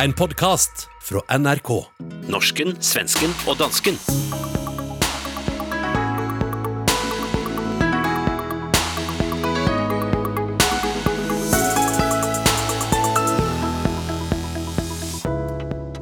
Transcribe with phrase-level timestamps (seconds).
[0.00, 1.68] En podkast fra NRK.
[2.32, 3.98] Norsken, svensken og dansken.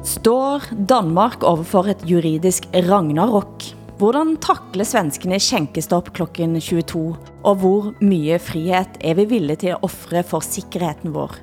[0.07, 3.67] Står Danmark overfor et juridisk ragnarok?
[3.99, 7.03] Hvordan takler svenskene skjenkestopp klokken 22?
[7.43, 11.35] Og hvor mye frihet er vi villige til at offre for sikkerheten vår?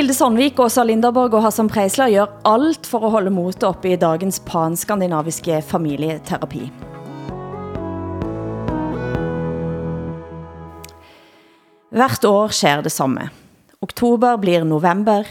[0.00, 3.98] Hilde Sandvik, Åsa Linderborg og Hassan Preisler gør alt for at holde motet oppe i
[4.00, 6.62] dagens panskandinaviske familieterapi.
[11.92, 13.28] Hvert år sker det samme.
[13.84, 15.28] Oktober blir november.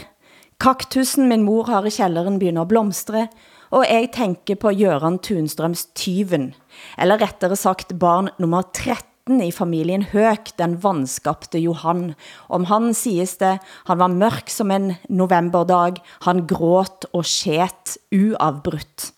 [0.62, 3.26] Kaktusen min mor har i kælderen begynder at blomstre,
[3.74, 6.52] og jeg tænker på Jøran Tunstrøms tyven,
[6.94, 12.14] eller rettere sagt barn nummer 13 i familien Høk, den vanskapte Johan.
[12.50, 19.12] Om han siges det, han var mørk som en novemberdag, han gråt og skjet uavbrudt.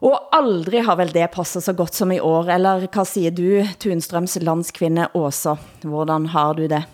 [0.00, 3.50] Og aldrig har vel det passet så godt som i år, eller hvad siger du,
[3.82, 5.58] Tunstrøms landskvinde Åsa?
[5.82, 6.84] Hvordan har du det?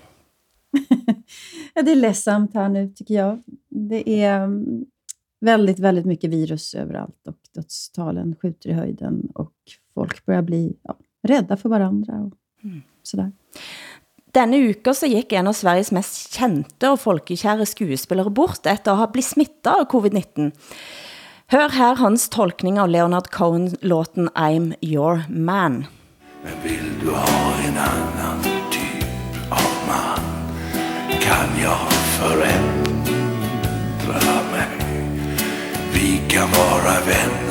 [1.74, 3.42] ja, det är ledsamt här nu, tycker jag.
[3.68, 4.84] Det um, är
[5.40, 9.54] väldigt, väldigt mycket virus överallt och dödstalen skjuter i höjden och
[9.94, 12.32] folk börjar bli ja, rädda för varandra och
[12.64, 12.82] mm.
[13.02, 13.32] sådär.
[14.32, 18.98] Denne uka så gik en av Sveriges mest kendte og folkekære skuespillere bort efter at
[19.00, 20.50] have blivet smittet av covid-19.
[21.48, 25.86] Hør her hans tolkning av Leonard Cohen-låten I'm Your Man.
[26.44, 29.06] Men vill du ha en annan typ
[29.50, 30.20] av man
[31.20, 32.56] kan jag förändra
[34.52, 34.68] mig.
[35.94, 37.45] Vi kan vara vänner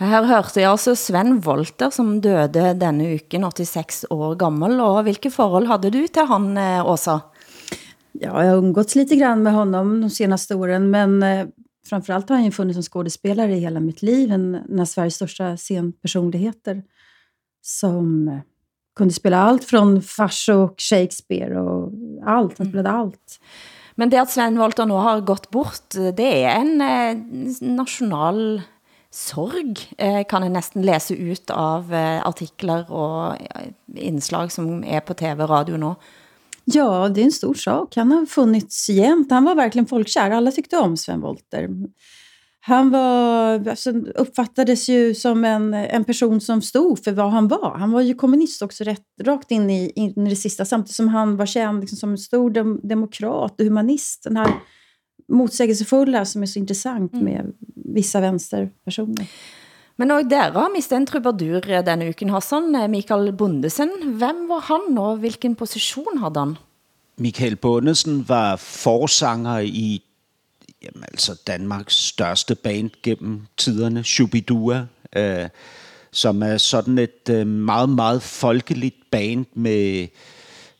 [0.00, 4.78] Her hørte jeg altså Sven Volter, som døde denne uken, 86 år gammel.
[4.80, 7.18] Og hvilke forhold havde du til han, eh, Åsa?
[8.14, 11.46] Ja, jag har umgåtts lite grann med honom de senaste åren, men eh,
[11.86, 14.32] framförallt har han ju funnits som skådespelare i hela mitt liv.
[14.32, 16.82] En, en av Sveriges största scenpersonligheter
[17.62, 18.40] som eh,
[18.96, 21.92] kunde spela allt från fars och Shakespeare och
[22.26, 22.58] allt.
[22.58, 23.40] Han spelade allt.
[23.94, 27.16] Men det at Sven Volter nu har gått bort, det er en eh,
[27.60, 28.62] national
[29.10, 35.00] sorg, eh, kan jeg næsten læse ut av eh, artikler og eh, indslag, som er
[35.00, 35.94] på tv og radio nu.
[36.64, 37.96] Ja, det är en stor sak.
[37.96, 39.30] Han har funnits jämt.
[39.30, 40.30] Han var verkligen folkkär.
[40.30, 41.68] Alla tyckte om Sven Wollter.
[42.62, 47.76] Han var, alltså, uppfattades ju som en, en person som stod för vad han var.
[47.78, 51.08] Han var ju kommunist också rätt, rakt in i, in i det sista, samtidigt som
[51.08, 54.22] han var känd liksom, som en stor dem, demokrat och humanist.
[54.24, 54.52] Den här
[55.30, 57.24] motsägelsefulla som är så intressant mm.
[57.24, 59.26] med vissa vänsterpersoner.
[59.96, 62.72] Men og dere har mistet en trubadur denne uken, Hassan.
[62.90, 63.90] Mikael Bundesen.
[64.16, 66.56] Hvem var han, og hvilken position havde han?
[67.16, 70.02] Michael Bundesen var forsanger i
[70.82, 74.86] jamen, altså Danmarks største band gennem tiderne, Shubidua,
[75.16, 75.48] øh,
[76.10, 80.06] som er sådan et øh, meget, meget folkeligt band med,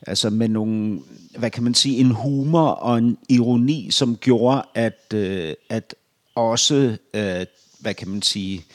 [0.07, 0.99] altså med nogle,
[1.37, 5.95] hvad kan man sige, en humor og en ironi, som gjorde, at, øh, at
[6.35, 7.45] også, øh,
[7.79, 8.65] hvad kan man sige,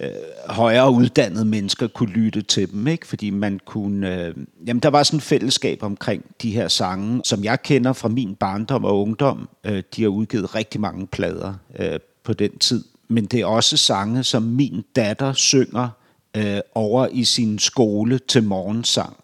[0.00, 0.08] øh,
[0.46, 3.06] højere uddannede mennesker kunne lytte til dem, ikke?
[3.06, 4.34] fordi man kunne, øh,
[4.66, 8.34] jamen der var sådan et fællesskab omkring de her sange, som jeg kender fra min
[8.34, 9.48] barndom og ungdom.
[9.64, 13.76] Øh, de har udgivet rigtig mange plader øh, på den tid, men det er også
[13.76, 15.88] sange, som min datter synger
[16.36, 19.16] øh, over i sin skole til morgensang,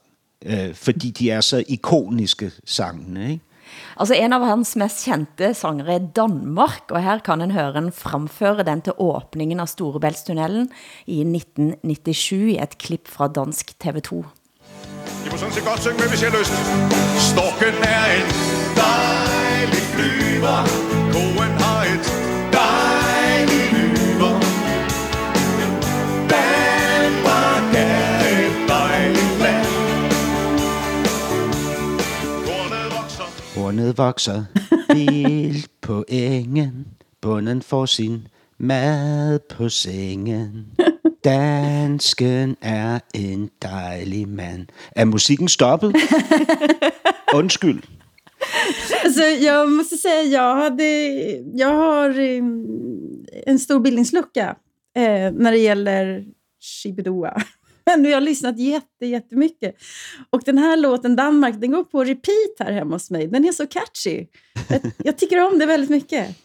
[0.46, 3.42] øh, fordi de er så ikoniske sangene, ikke?
[3.96, 7.92] Altså en av hans mest kendte sanger er Danmark, og her kan en høre en
[7.92, 10.68] fremføre den til åbningen av Storebæltstunnelen
[11.06, 14.22] i 1997 i et klip fra dansk TV2.
[15.26, 16.54] I må sådan set godt synge med, hvis jeg har lyst.
[17.32, 18.28] Storken er en
[18.78, 20.58] dejlig flyver.
[21.12, 22.06] Koen har et
[22.52, 22.85] dejligt
[33.76, 34.44] vokser Hornet vokser
[34.94, 36.86] vildt på engen.
[37.20, 38.28] Bunden får sin
[38.58, 40.66] mad på sengen.
[41.24, 44.66] Dansken er en dejlig mand.
[44.96, 45.96] Er musikken stoppet?
[47.34, 47.82] Undskyld.
[49.04, 50.84] Alltså, jag måste säga, jag, hade,
[51.54, 52.42] jag har eh,
[53.46, 54.56] en stor bildningslucka
[54.96, 56.24] eh, när det gäller
[56.60, 57.42] Shibidua.
[57.86, 59.76] Men nu har jag lyssnat jätte, jättemycket.
[60.30, 63.26] Och den här låten, Danmark, den går på repeat här hemma hos mig.
[63.26, 64.26] Den är så catchy.
[64.68, 66.36] Jag, jag tycker om det väldigt mycket.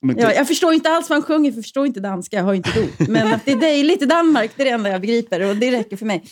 [0.00, 2.44] Men Ja, jag förstår inte alls vad han sjunger, för jag förstår inte danska, jag
[2.44, 3.08] har inte dop.
[3.08, 5.70] Men att det är dejligt i Danmark, det är det enda jag begriper och det
[5.70, 6.24] räcker för mig.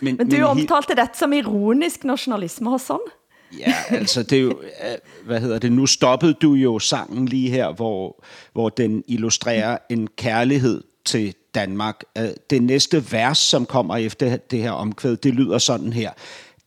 [0.00, 3.00] men, Men du he- omtalte dette som ironisk nationalisme sådan.
[3.58, 7.50] Ja, altså det er jo, øh, hvad hedder det, nu stoppede du jo sangen lige
[7.50, 12.04] her, hvor, hvor den illustrerer en kærlighed til Danmark.
[12.18, 16.10] Øh, det næste vers, som kommer efter det her omkvæd, det lyder sådan her.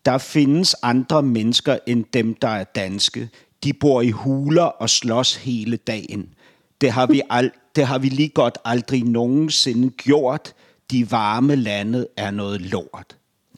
[0.06, 3.30] Der findes andre mennesker end dem, der er danske.
[3.64, 6.30] De bor i huler og slås hele dagen.
[6.82, 10.54] Det har vi, al- det har vi lige godt aldrig nogensinde gjort.
[10.92, 13.16] De varme lande er noget lort.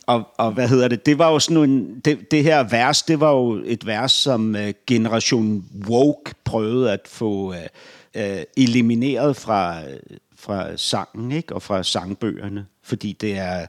[0.08, 1.06] Og, og hvad hedder det?
[1.06, 4.56] Det var jo sådan en, det, det her vers, det var jo et vers, som
[4.56, 7.56] uh, Generation Woke prøvede at få uh,
[8.16, 9.82] uh, elimineret fra,
[10.40, 11.56] fra sangen, ikke?
[11.56, 12.66] Og fra sangbøgerne.
[12.84, 13.66] Fordi det, er,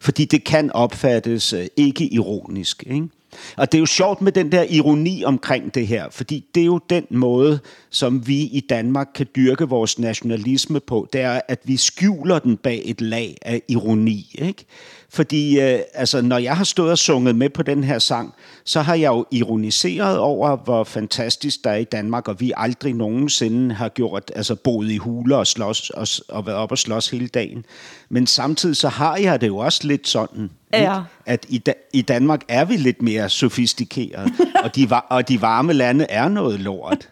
[0.00, 3.08] fordi det kan opfattes øh, ikke ironisk, ikke?
[3.56, 6.64] Og det er jo sjovt med den der ironi omkring det her, fordi det er
[6.64, 7.60] jo den måde,
[7.90, 12.56] som vi i Danmark kan dyrke vores nationalisme på, det er, at vi skjuler den
[12.56, 14.64] bag et lag af ironi, ikke?
[15.14, 18.34] Fordi øh, altså, når jeg har stået og sunget med på den her sang,
[18.64, 22.94] så har jeg jo ironiseret over, hvor fantastisk der er i Danmark, og vi aldrig
[22.94, 27.10] nogensinde har gjort, altså boet i huler og, slås, og, og været op og slås
[27.10, 27.64] hele dagen.
[28.08, 30.50] Men samtidig så har jeg det jo også lidt sådan.
[30.72, 31.02] Ja.
[31.26, 34.32] at i, da, i Danmark er vi lidt mere sofistikeret,
[34.64, 37.08] og de, va- og de varme lande er noget lort.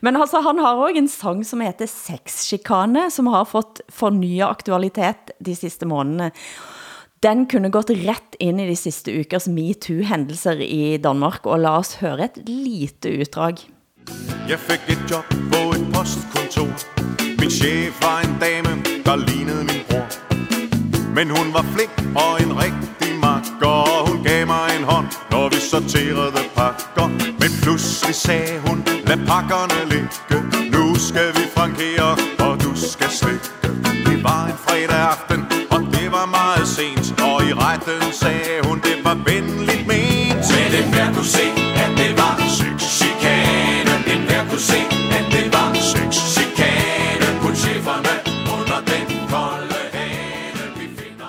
[0.00, 5.32] Men altså, han har også en sang, som heter Sexchikane, som har fått fornyet aktualitet
[5.46, 6.30] de sidste månedene.
[7.22, 11.94] Den kunne gått ret ind i de sidste ukers MeToo-hændelser i Danmark, og lad os
[11.98, 13.56] høre et lite uddrag.
[14.48, 16.70] Jeg fik et job på et postkontor
[17.40, 18.72] Min chef var en dame,
[19.04, 19.77] der lignede min
[21.18, 23.66] men hun var flink og en rigtig makker.
[23.66, 27.08] Og hun gav mig en hånd, når vi sorterede pakker.
[27.40, 30.08] Men pludselig sagde hun, lad pakkerne ligge.
[30.74, 32.10] Nu skal vi frankere,
[32.46, 33.48] og du skal slikke.
[34.06, 37.06] Det var en fredag aften, og det var meget sent.
[37.22, 40.46] Og i retten sagde hun, det var venligt ment.
[40.54, 41.57] Men det er du se,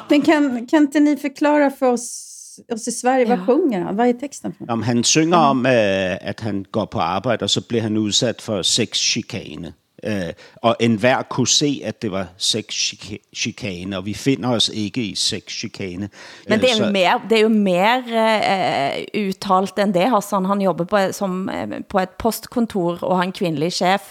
[0.10, 2.26] Men kan, kan inte ni förklara för oss,
[2.72, 3.46] oss i Sverige, vad Ja.
[3.46, 3.96] sjunger han?
[3.96, 4.72] Vad är texten för?
[4.74, 8.42] Om han synger om, øh, at han går på arbejde, og så bliver han udsat
[8.42, 9.74] for sexchikane.
[10.04, 15.16] Øh, og enhver kunne se, at det var sexchikane, og vi finder os ikke i
[15.16, 16.10] sexchikane.
[16.50, 20.10] Men det Øh, er jo så- mer, det er jo mer eh, uttalt end det,
[20.10, 20.46] Hassan.
[20.46, 24.02] Han jobber på, som, eh, på et postkontor, og har en kvindelig chef,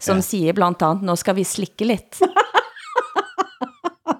[0.00, 0.20] som ja.
[0.20, 2.20] siger blandt andet, nå skal vi slikke lidt.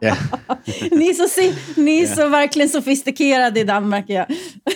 [0.03, 0.17] Ja.
[0.99, 4.05] Ni är så, si- ni är så verkligen sofistikerade i Danmark.
[4.09, 4.25] Ja.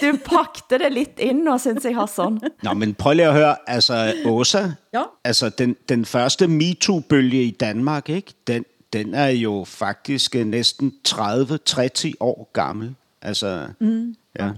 [0.00, 2.40] Du pakte det lidt ind, og synes jeg, Hassan.
[2.62, 5.02] Nå, men prøv lige at høre, altså Åsa, Ja.
[5.24, 8.32] altså den, den første MeToo-bølge i Danmark, ikke?
[8.46, 12.94] Den, den er jo faktisk øh, næsten 30-30 år gammel.
[13.22, 14.14] Altså, mm.
[14.38, 14.50] ja.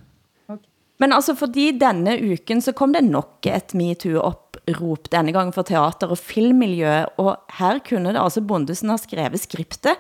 [1.01, 6.07] Men altså, fordi denne uken, så kom det nok et MeToo-opprop, denne gang for teater-
[6.11, 9.95] og filmmiljø, og her kunne det altså Bondesen have skrevet skriptet,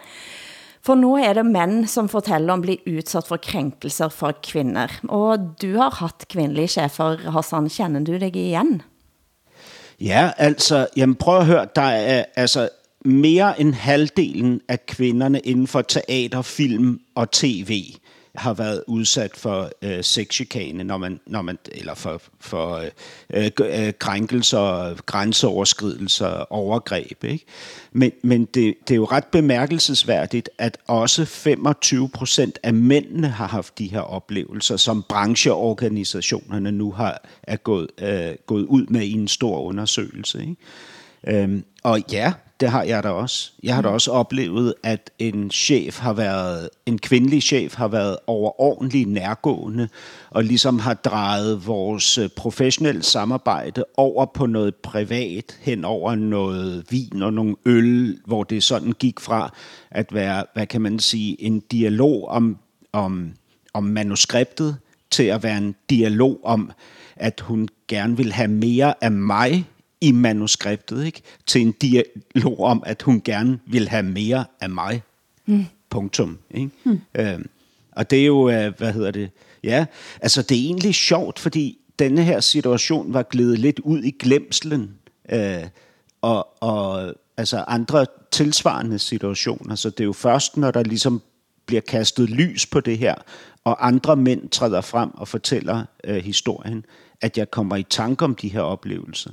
[0.89, 4.89] for nu er det mænd, som fortæller om blive udsat for krænkelser fra kvinder.
[5.09, 8.83] Og du har haft kvindelige chefer, Hassan, kender du dig igen?
[10.01, 12.69] Ja, altså, jamen prøv at høre, der er altså
[13.05, 17.85] mere end halvdelen af kvinderne inden for teater, film og tv
[18.39, 22.91] har været udsat for øh, sexchikane, når man, når man, eller for, for øh,
[23.35, 27.25] øh, øh krænkelser, grænseoverskridelser, overgreb.
[27.25, 27.45] Ikke?
[27.93, 33.47] Men, men det, det er jo ret bemærkelsesværdigt, at også 25 procent af mændene har
[33.47, 39.13] haft de her oplevelser, som brancheorganisationerne nu har er gået, øh, gået ud med i
[39.13, 40.41] en stor undersøgelse.
[40.41, 40.57] Ikke?
[41.43, 43.53] Øhm, og ja, det har jeg da også.
[43.63, 48.17] Jeg har da også oplevet, at en chef har været, en kvindelig chef har været
[48.27, 49.89] overordentlig nærgående,
[50.31, 56.85] og ligesom har drejet vores øh, professionelle samarbejde over på noget privat, hen over noget
[56.91, 59.55] vin og nogle øl, hvor det sådan gik fra
[59.91, 62.59] at være, hvad kan man sige, en dialog om,
[62.93, 63.33] om,
[63.75, 64.77] om manuskriptet,
[65.11, 66.71] til at være en dialog om,
[67.17, 69.67] at hun gerne vil have mere af mig
[70.01, 71.23] i manuskriptet, ikke?
[71.47, 75.03] til en dialog om, at hun gerne vil have mere af mig.
[75.47, 75.65] Mm.
[75.91, 76.39] Punktum.
[76.51, 76.71] Ikke?
[76.85, 77.01] Mm.
[77.15, 77.49] Øhm,
[77.93, 79.31] og det er jo, øh, hvad hedder det,
[79.65, 79.87] ja,
[80.21, 84.95] altså det er egentlig sjovt, fordi denne her situation var glædet lidt ud i glemslen,
[85.33, 85.65] øh,
[86.23, 89.75] og, og altså andre tilsvarende situationer.
[89.75, 91.23] Så det er jo først, når der ligesom
[91.67, 93.15] bliver kastet lys på det her,
[93.65, 96.85] og andre mænd træder frem og fortæller øh, historien,
[97.21, 99.31] at jeg kommer i tanke om de her oplevelser.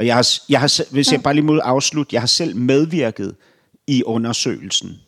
[0.00, 3.34] Og jeg har, jeg har, hvis jeg bare lige må afslutte, jeg har selv medvirket
[3.86, 5.00] i undersøgelsen.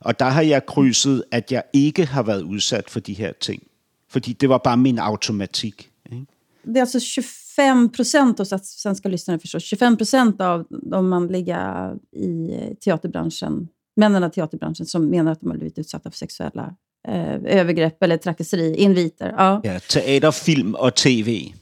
[0.00, 3.62] Og der har jeg krydset, at jeg ikke har været udsat for de her ting.
[4.08, 5.90] Fordi det var bare min automatik.
[6.12, 6.26] Ikke?
[6.64, 9.62] Det är alltså 25 procent av att svenska lyssnare förstås.
[9.62, 12.50] 25 procent av de manliga i
[12.84, 16.74] teaterbranschen, männen i teaterbranschen som menar att de har blivit utsatta för sexuella
[17.08, 19.34] eh, övergrepp eller trakasseri, inviter.
[19.38, 19.60] Ja.
[19.64, 21.52] Ja, teater, film og tv.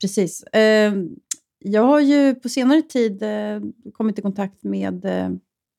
[0.00, 0.42] Precis.
[0.42, 0.92] Eh,
[1.64, 3.60] jag har ju på senare tid eh,
[3.92, 5.28] kommit i kontakt med eh,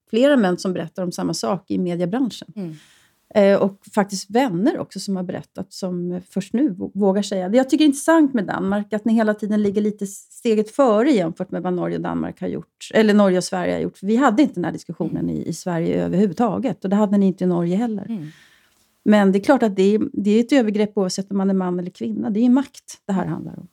[0.09, 2.47] flera män som berättar om samma sak i mediebranschen.
[3.35, 7.49] Eh, och faktiskt vänner också som har berättat, som först nu vå- vågar säga.
[7.49, 11.11] Det jag tycker är intressant med Danmark, att ni hela tiden ligger lite steget före
[11.11, 12.89] jämfört med vad Norge och Danmark har gjort.
[12.93, 13.97] Eller Norge och Sverige har gjort.
[13.97, 16.83] För vi hade inte den här diskussionen i, i Sverige överhuvudtaget.
[16.83, 18.05] Och det hade ni inte i Norge heller.
[19.05, 21.53] Men det är klart att det är, det är ett övergrepp oavsett om man är
[21.53, 22.29] man eller kvinna.
[22.29, 23.67] Det är makt det här handlar om.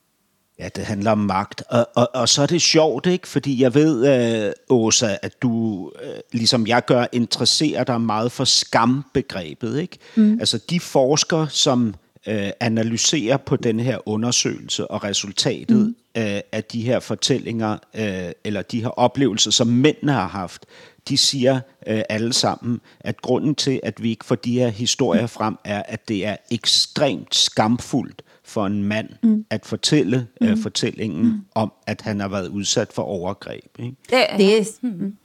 [0.60, 1.62] Ja, det handler om magt.
[1.68, 3.28] Og, og, og så er det sjovt, ikke?
[3.28, 4.06] Fordi jeg ved,
[4.46, 9.98] øh, Åsa, at du, øh, ligesom jeg gør, interesserer dig meget for skambegrebet, ikke?
[10.16, 10.38] Mm.
[10.40, 11.94] Altså de forskere, som
[12.26, 15.96] øh, analyserer på den her undersøgelse og resultatet mm.
[16.16, 20.66] øh, af de her fortællinger, øh, eller de her oplevelser, som mændene har haft,
[21.08, 25.26] de siger øh, alle sammen, at grunden til, at vi ikke får de her historier
[25.26, 29.44] frem, er, at det er ekstremt skamfuldt for en mand mm.
[29.50, 31.40] at fortælle øh, fortællingen mm.
[31.54, 33.78] om, at han har været udsat for overgreb.
[33.78, 33.96] Ikke?
[34.10, 34.64] Det, Det är,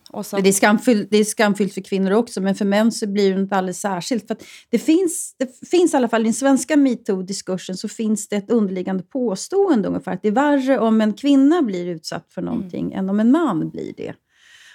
[0.09, 3.07] och så, det, är skamfyllt, det är skamfyllt för kvinnor också, men för män så
[3.07, 4.27] blir det inte alldeles särskilt.
[4.27, 8.27] För att det, finns, det finns i alla fall i den svenska metoo-diskursen så finns
[8.27, 12.41] det ett underliggande påstående ungefär att det är värre om en kvinna blir utsatt för
[12.41, 14.13] någonting än om en man blir det.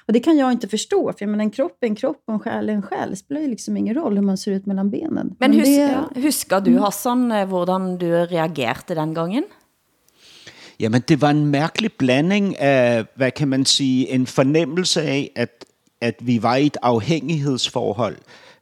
[0.07, 2.35] Och det kan jag inte förstå, för jag menar, en kropp är en kropp och
[2.35, 3.11] en själ är en själ.
[3.11, 5.37] Det spelar ju liksom ingen roll hur man ser ut mellan benen.
[5.38, 9.45] men hus, det, ja, husker du, Hassan, eh, hvordan du reagerte den gangen?
[10.80, 15.64] Jamen, det var en mærkelig blanding af, hvad kan man sige, en fornemmelse af, at,
[16.00, 18.16] at vi var i et afhængighedsforhold,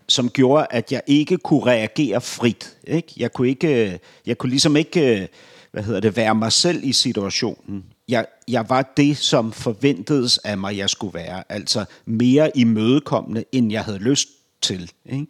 [0.09, 2.77] som gjorde, at jeg ikke kunne reagere frit.
[2.85, 3.13] Ikke?
[3.17, 5.29] Jeg, kunne ikke, jeg kunne ligesom ikke
[5.73, 7.85] hvad hedder det, være mig selv i situationen.
[8.09, 11.45] Jeg, jeg var det, som forventedes af mig, jeg skulle være.
[11.49, 14.29] Altså mere imødekommende, end jeg havde lyst
[14.63, 14.91] til.
[15.07, 15.27] Ikke?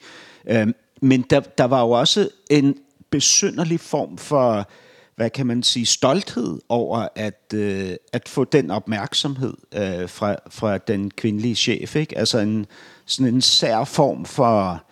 [0.47, 2.76] Øhm, men der, der var jo også en
[3.11, 4.68] besynderlig form for
[5.18, 10.78] hvad kan man sige, stolthed over at, øh, at få den opmærksomhed øh, fra, fra
[10.78, 11.97] den kvindelige chef.
[11.97, 12.18] Ikke?
[12.18, 12.66] Altså en,
[13.07, 14.85] sådan en sær form for,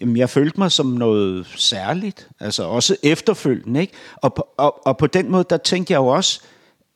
[0.00, 3.80] jamen jeg følte mig som noget særligt, altså også efterfølgende.
[3.80, 3.92] Ikke?
[4.16, 6.40] Og, på, og, og på den måde, der tænkte jeg jo også,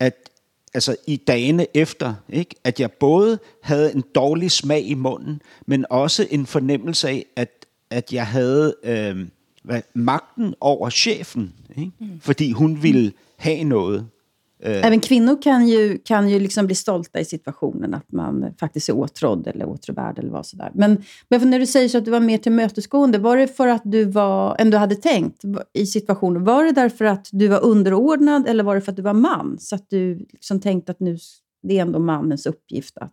[0.00, 0.14] at
[0.74, 2.54] altså i dagene efter, ikke?
[2.64, 7.66] at jeg både havde en dårlig smag i munden, men også en fornemmelse af, at,
[7.90, 9.26] at jeg havde øh,
[9.62, 11.92] hvad, magten over chefen, ikke?
[12.00, 12.20] Mm.
[12.20, 14.08] fordi hun ville have noget.
[14.60, 18.96] Även kvinnor kan ju, kan ju liksom bli stolta i situationen, att man faktiskt är
[18.96, 20.70] åtrådd eller åtråvärd eller vad sådär.
[20.74, 23.82] Men, men när du säger så att du var mer tillmötesgående, var det för att
[23.84, 26.44] du var, än du hade tänkt i situationen?
[26.44, 29.56] Var det därför att du var underordnad eller var det för att du var man?
[29.60, 31.18] Så att du liksom tänkte att nu,
[31.62, 33.12] det är ändå mannens uppgift att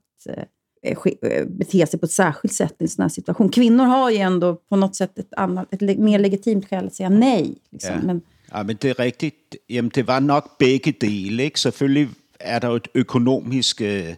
[0.84, 3.50] eh, ske- eh, bete sig på ett särskilt sätt i en sån här situation.
[3.50, 7.10] Kvinnor har ju ändå på något sätt ett, annat, ett mer legitimt skäl att säga
[7.10, 7.58] nej.
[7.72, 7.96] Liksom.
[7.96, 8.06] Ja.
[8.06, 8.22] Men,
[8.54, 9.58] Ja, men det er rigtigt.
[9.70, 11.44] Jamen, det var nok begge dele.
[11.44, 11.60] Ikke?
[11.60, 12.10] Selvfølgelig
[12.40, 14.14] er der jo et økonomisk, øh, øh,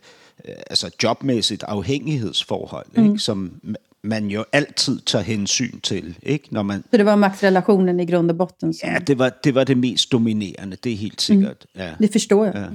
[0.70, 3.06] altså jobmæssigt afhængighedsforhold, mm.
[3.06, 3.20] ikke?
[3.20, 6.48] som ma- man jo altid tager hensyn til, ikke?
[6.52, 8.90] når man så det var maktrelationen i grund och botten som...
[8.90, 11.66] Ja, det var, det var det mest dominerende, det er helt sikkert.
[11.76, 11.82] Mm.
[11.82, 11.92] Ja.
[12.00, 12.70] Det förstår jag.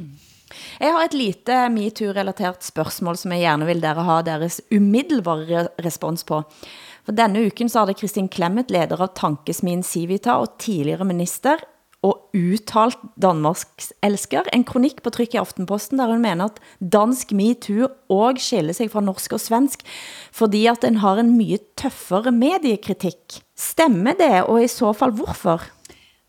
[0.80, 5.84] Jeg har et lite MeToo-relatert spørgsmål, som jeg gerne vil dere ha deres umiddelbare re-
[5.84, 6.42] respons på.
[7.02, 11.62] For denne uken så hadde Kristin Klemmet, leder av Tankesmien Civita og tidligere minister,
[12.02, 17.30] og uttalt Danmarks elsker, en kronik på tryk i Aftenposten, der hun mener at dansk
[17.38, 19.84] MeToo og skiller sig fra norsk og svensk,
[20.34, 23.38] fordi at den har en mye tøffere mediekritik.
[23.54, 25.62] Stemmer det, og i så fall hvorfor?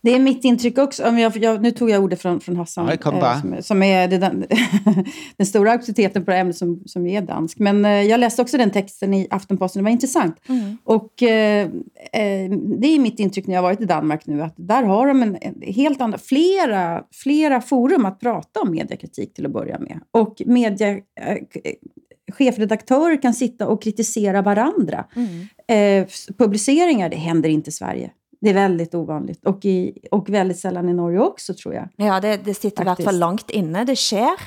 [0.04, 1.08] Det är mitt intryck också.
[1.08, 3.40] Om jag, jag, nu tog jag ordet från, från Hassan, Nej, kom bara.
[3.40, 4.44] som, som är det, den,
[5.36, 7.58] den stora auktoriteten på det här ämnet som, som är dansk.
[7.58, 10.36] Men eh, jag läste också den texten i Aftenposten, det var intressant.
[10.84, 11.62] Och eh,
[12.12, 15.06] eh, det är mitt intryck när jag har varit i Danmark nu, att där har
[15.06, 19.78] de en, en helt andra, flera, flera forum att prata om mediekritik till att börja
[19.78, 20.00] med.
[20.10, 20.98] Och media, eh,
[22.32, 25.04] chefredaktörer kan sitta och kritisera varandra.
[25.68, 26.06] Eh,
[26.38, 28.10] publiceringar, det händer inte i Sverige.
[28.44, 29.44] Det är väldigt ovanligt.
[29.44, 31.88] Och, i, och väldigt sällan i Norge också, tror jag.
[31.96, 33.84] Ja, det, det sitter i hvert fall langt inne.
[33.84, 34.40] Det sker.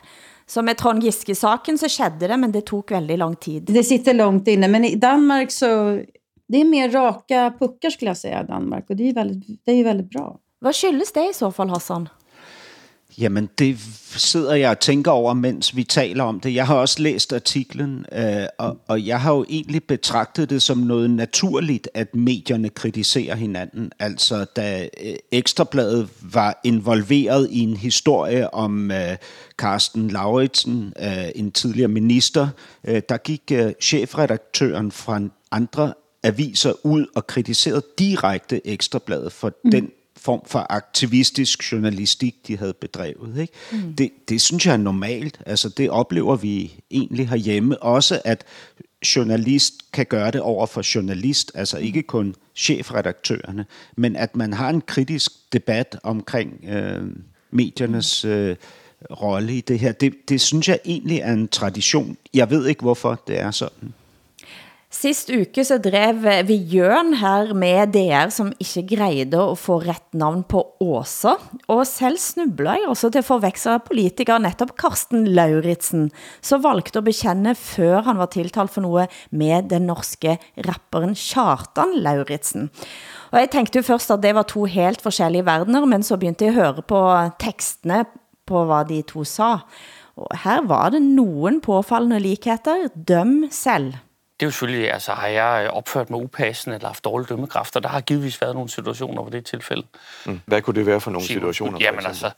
[0.46, 3.64] Så med Trond Giske-saken så skedde det, men det tog väldigt lång tid.
[3.64, 4.68] Det sitter långt inne.
[4.68, 6.00] Men i Danmark så...
[6.48, 8.90] Det är mer raka puckar skulle jag säga i Danmark.
[8.90, 10.40] Och det är ju väldigt, det är väldigt bra.
[10.60, 12.10] Hvad skyldes det i så fall, Hassan?
[13.20, 13.80] Jamen, det
[14.16, 16.54] sidder jeg og tænker over, mens vi taler om det.
[16.54, 20.78] Jeg har også læst artiklen, øh, og, og jeg har jo egentlig betragtet det som
[20.78, 23.92] noget naturligt, at medierne kritiserer hinanden.
[24.00, 29.18] Altså, da øh, Ekstrabladet var involveret i en historie om øh,
[29.58, 32.48] Carsten Lauritsen, øh, en tidligere minister,
[32.88, 35.22] øh, der gik øh, chefredaktøren fra
[35.52, 35.94] andre
[36.24, 39.72] aviser ud og kritiserede direkte Ekstrabladet for mm.
[39.72, 39.92] den
[40.28, 43.38] form for aktivistisk journalistik, de havde bedrevet.
[43.42, 43.54] Ikke?
[43.72, 43.94] Mm.
[43.96, 45.40] Det, det synes jeg er normalt.
[45.46, 47.84] Altså, det oplever vi egentlig herhjemme.
[47.84, 48.44] Også at
[49.16, 53.66] journalist kan gøre det over for journalist, altså ikke kun chefredaktørerne,
[53.96, 57.02] men at man har en kritisk debat omkring øh,
[57.52, 58.56] mediernes øh,
[59.12, 59.92] rolle i det her.
[59.92, 62.18] Det, det synes jeg egentlig er en tradition.
[62.34, 63.94] Jeg ved ikke, hvorfor det er sådan.
[64.88, 70.14] Sist uke så drev vi Jørn her med DR, som ikke grejede at få ret
[70.16, 71.34] navn på Åsa,
[71.68, 76.08] og selv snubler jeg også til forveksler politiker netop Karsten Lauritsen,
[76.40, 81.92] så valgte at bekende før han var tiltalt for noget med den norske rapperen Kjartan
[82.08, 82.72] Lauritsen.
[83.36, 86.48] Og jeg tænkte jo først at det var to helt forskellige verdener, men så begyndte
[86.48, 87.04] jeg at høre på
[87.44, 88.06] tekstene
[88.48, 89.68] på hvad de to sa.
[90.16, 92.88] Og her var det nogen påfaldende likheter.
[92.96, 94.07] Døm selv.
[94.40, 97.84] Det er jo selvfølgelig, altså har jeg opført mig upassende eller haft dårlig dømmekraft, og
[97.84, 99.84] der har givetvis været nogle situationer, hvor det er tilfælde.
[100.26, 100.40] Mm.
[100.46, 101.72] Hvad kunne det være for nogle situationer?
[101.72, 102.26] for Jamen eksempel?
[102.26, 102.32] altså,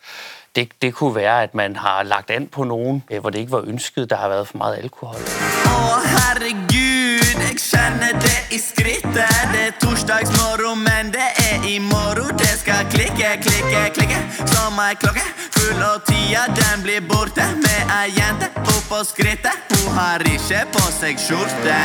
[0.56, 3.52] det, det kunne være, at man har lagt an på nogen, øh, hvor det ikke
[3.52, 5.16] var ønsket, der har været for meget alkohol.
[5.16, 11.29] Åh herregud, jeg känner det i skrittet Det er torsdagsmorgen, men det
[11.70, 14.20] i morgen Det skal klikke, klikke, klikke.
[14.54, 15.26] Som ei klokke.
[15.56, 17.46] Full og tida, den blir borte.
[17.64, 19.76] Med ei jente opp på skrittet.
[19.76, 21.78] Hun har ikke på seg skjorte.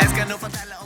[0.00, 0.85] Jeg skal nå fortelle om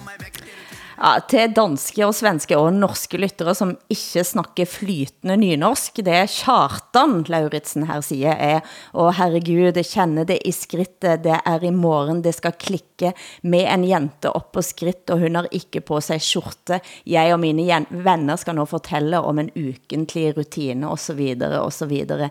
[1.00, 7.22] Ja, til danske og svenske og norske lyttere, som ikke snakker flytende nynorsk, det Kjartan
[7.24, 8.60] Lauritsen her siger er,
[8.92, 13.14] og herregud, det kender det i skridtet, det er i morgen, det skal klikke
[13.48, 16.82] med en jente op på skridt, og hun har ikke på sig skjorte.
[17.08, 21.72] Jeg og mine venner skal nu fortælle om en ukentlig rutine, og så videre, og
[21.72, 22.28] så videre.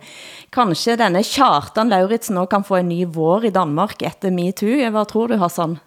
[0.54, 4.92] Kanskje denne Kjartan Lauritsen nu kan få en ny vår i Danmark efter MeToo?
[4.94, 5.80] Hvad tror du, Hassan?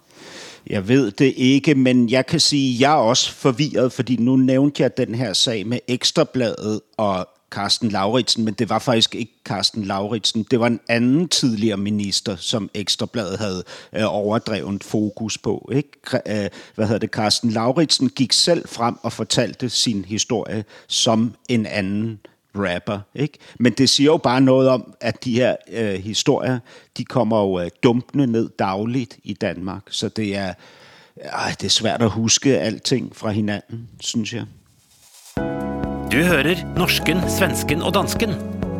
[0.67, 4.35] Jeg ved det ikke, men jeg kan sige, at jeg er også forvirret, fordi nu
[4.35, 9.33] nævnte jeg den her sag med Ekstrabladet og Carsten Lauritsen, men det var faktisk ikke
[9.45, 10.45] Carsten Lauritsen.
[10.51, 13.63] Det var en anden tidligere minister, som Ekstrabladet havde
[13.95, 15.71] øh, overdrevet fokus på.
[15.73, 15.89] Ikke?
[16.27, 17.09] Øh, hvad hedder det?
[17.09, 22.19] Carsten Lauritsen gik selv frem og fortalte sin historie som en anden
[22.55, 22.99] rapper.
[23.15, 23.37] Ikke?
[23.59, 26.59] Men det siger jo bare noget om, at de her øh, historier,
[26.97, 29.81] de kommer jo øh, dumpende ned dagligt i Danmark.
[29.89, 30.53] Så det er,
[31.17, 34.45] øh, det er svært at huske alting fra hinanden, synes jeg.
[36.11, 38.29] Du hører norsken, svensken og dansken.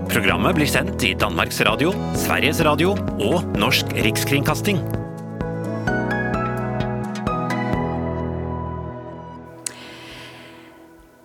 [0.09, 5.02] Programmet blir sendt i Danmarks Radio, Sveriges Radio og Norsk Rikskringkasting.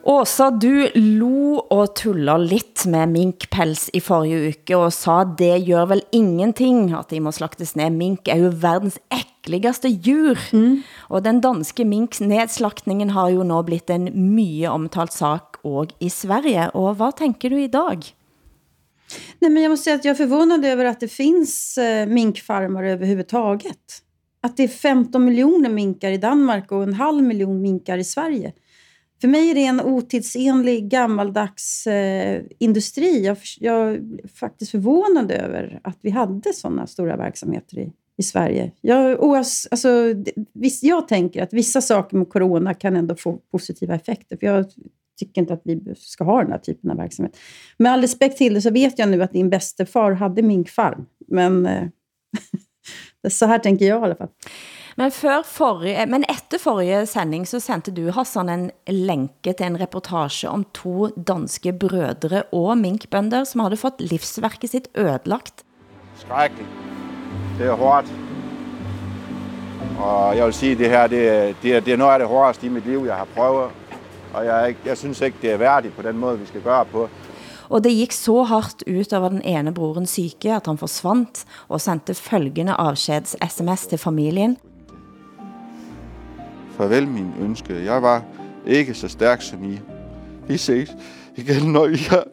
[0.09, 5.85] Åsa, du lo og tuller lidt med minkpels i forrige uke og sa, det gør
[5.91, 7.93] vel ingenting at de må slagtes ned.
[7.93, 10.41] Mink er jo verdens ækligste djur.
[10.57, 10.79] Mm.
[11.13, 16.09] Og den danske minks nedslaktningen har jo nå blitt en mye omtalt sak og i
[16.09, 16.71] Sverige.
[16.73, 18.01] Og hvad tænker du i dag?
[19.41, 22.85] Nej, men jag måste säga att jag är förvånad över att det finns eh, minkfarmar
[22.85, 24.03] överhuvudtaget.
[24.41, 28.53] Att det är 15 miljoner minkar i Danmark och en halv miljon minkar i Sverige.
[29.21, 33.25] För mig är det en otidsenlig, gammaldags eh, industri.
[33.25, 38.73] Jag, jag är faktiskt förvånad över att vi hade sådana stora verksamheter i, i Sverige.
[38.81, 43.95] Jag, oas, alltså, det, jag tänker att vissa saker med corona kan ändå få positiva
[43.95, 44.37] effekter.
[44.37, 44.67] För jag
[45.19, 47.37] tycker inte att vi ska ha den här typen av verksamhet.
[47.79, 51.07] Med all respekt till det så vet jag nu att din bäste far hade minkfarm.
[51.29, 51.89] Men eh,
[53.29, 54.29] så här tänker jag i alla fall.
[54.99, 59.81] Men, før forrige, men efter forrige sending så sendte du, Hassan, en länke til en
[59.81, 65.63] reportage om to danske brødre og minkbønder, som havde fået livsverket sitt ødelagt.
[66.17, 66.69] skrækkeligt.
[67.59, 68.13] Det er hårdt.
[70.01, 72.69] Og jeg vil sige, det her det, det, det er noget af det hårdeste i
[72.69, 73.71] mit liv, jeg har prøvet.
[74.35, 77.09] Og jeg, jeg synes ikke, det er værdigt på den måde, vi skal gøre på.
[77.69, 81.81] Og det gik så hardt ut over den ene broren syke, at han forsvandt og
[81.81, 84.59] sendte følgende afskeds-sms til familien.
[86.79, 87.85] Farvel min ønske.
[87.85, 88.25] Jeg var
[88.67, 89.81] ikke så stærk som I.
[90.49, 90.97] Vi ses
[91.37, 92.25] igen, når I har,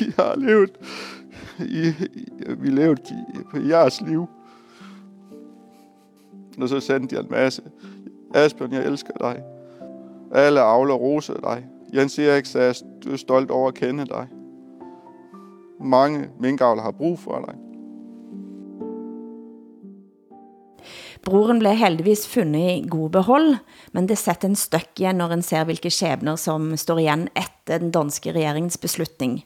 [0.00, 0.70] I har levet,
[1.58, 2.28] I, I,
[2.58, 3.00] vi levet
[3.50, 4.26] på jeres liv.
[6.60, 7.62] Og så sendte jeg en masse.
[8.34, 9.42] Asbjørn, jeg elsker dig.
[10.32, 11.66] Alle avler roser dig.
[11.94, 14.26] Jens Erik sagde, du er stolt over at kende dig.
[15.80, 17.69] Mange minkavler har brug for dig.
[21.24, 23.54] Broren blev heldigvis fundet i god behold,
[23.92, 27.78] men det sætter en støk igen, når en ser hvilke skæbner som står igen efter
[27.78, 29.44] den danske regeringens beslutning.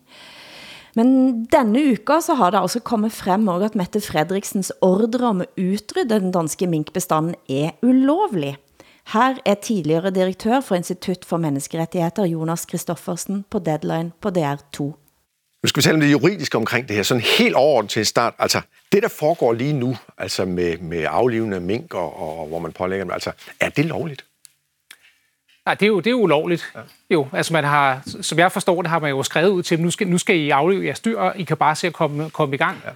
[0.94, 1.08] Men
[1.50, 5.50] denne uka så har det altså kommet frem også at Mette Fredriksens ordre om at
[5.58, 8.54] utrydde den danske minkbestanden er ulovlig.
[9.12, 15.03] Her er tidligere direktør for Institut for Menneskerettigheter Jonas Kristoffersen på Deadline på DR2.
[15.64, 18.34] Nu skal vi tale om det juridiske omkring det her, sådan helt overordnet til start.
[18.38, 18.60] Altså,
[18.92, 23.04] det der foregår lige nu, altså med, med aflivende mink, og, og hvor man pålægger
[23.04, 24.24] dem, altså, er det lovligt?
[25.66, 26.72] Nej, det er jo, det er jo ulovligt.
[26.74, 26.80] Ja.
[27.10, 29.84] Jo, altså man har, som jeg forstår det, har man jo skrevet ud til dem,
[29.84, 32.30] nu skal, nu skal I aflive jeres dyr, og I kan bare se at komme,
[32.30, 32.82] komme i gang.
[32.84, 32.90] Ja.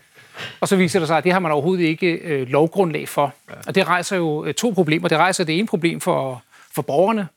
[0.60, 3.34] Og så viser det sig, at det har man overhovedet ikke øh, lovgrundlag for.
[3.48, 3.54] Ja.
[3.66, 5.08] Og det rejser jo øh, to problemer.
[5.08, 6.42] Det rejser det ene problem for,
[6.74, 7.28] for borgerne,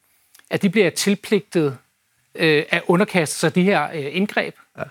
[0.50, 1.78] at de bliver tilpligtet
[2.36, 4.84] øh, at underkaste sig de her øh, indgreb, ja.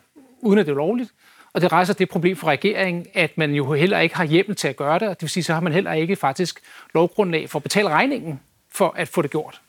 [0.42, 1.10] Uden at det er lovligt.
[1.52, 4.68] Og det rejser det problem for regeringen, at man jo heller ikke har hjemmel til
[4.68, 6.60] at gøre det, og det vil sige, så har man heller ikke faktisk
[6.94, 8.40] lovgrundlag for at betale regningen
[8.72, 9.60] for at få det gjort.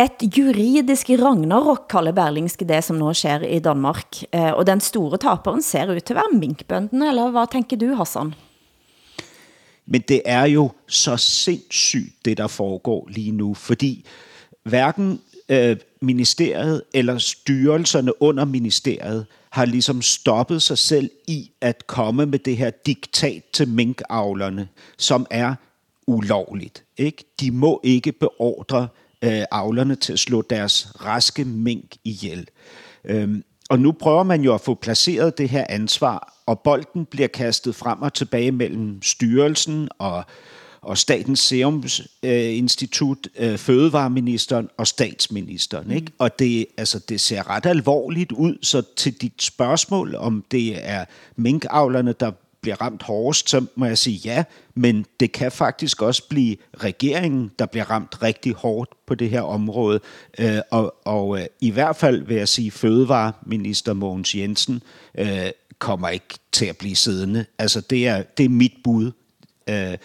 [0.00, 4.22] Et juridisk ragnarok kalder Berlingske det, som nu sker i Danmark.
[4.32, 7.94] Eh, og den store taperen ser ut til at være minkbøndene, eller hvad tænker du,
[7.94, 8.34] Hassan?
[9.86, 14.06] Men det er jo så sindssygt, det der foregår lige nu, fordi
[14.62, 15.20] hverken
[15.52, 22.38] øh, ministeriet eller styrelserne under ministeriet har ligesom stoppet sig selv i at komme med
[22.38, 25.54] det her diktat til minkavlerne, som er
[26.06, 26.84] ulovligt.
[26.96, 27.24] Ikke?
[27.40, 28.88] De må ikke beordre
[29.22, 32.48] øh, avlerne til at slå deres raske mink ihjel.
[33.04, 37.28] Øhm, og nu prøver man jo at få placeret det her ansvar, og bolden bliver
[37.28, 40.24] kastet frem og tilbage mellem styrelsen og,
[40.82, 41.84] og Statens Serum
[42.22, 45.90] øh, Institut, øh, Fødevareministeren og statsministeren.
[45.90, 46.06] Ikke?
[46.06, 46.14] Mm.
[46.18, 51.04] Og det, altså, det ser ret alvorligt ud, så til dit spørgsmål, om det er
[51.36, 52.30] minkavlerne, der
[52.62, 57.50] bliver ramt hårdest, så må jeg sige ja, men det kan faktisk også blive regeringen,
[57.58, 60.00] der bliver ramt rigtig hårdt på det her område.
[60.38, 64.82] Øh, og og øh, i hvert fald vil jeg sige, Fødevareminister Mogens Jensen
[65.18, 67.44] øh, kommer ikke til at blive siddende.
[67.58, 69.12] Altså det er, det er mit bud.
[69.68, 69.96] Øh,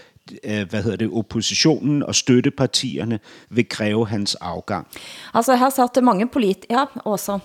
[0.70, 4.88] hvad hedder det, oppositionen og støttepartierne vil kræve hans afgang.
[5.34, 7.40] Altså her satt mange politikere, ja, også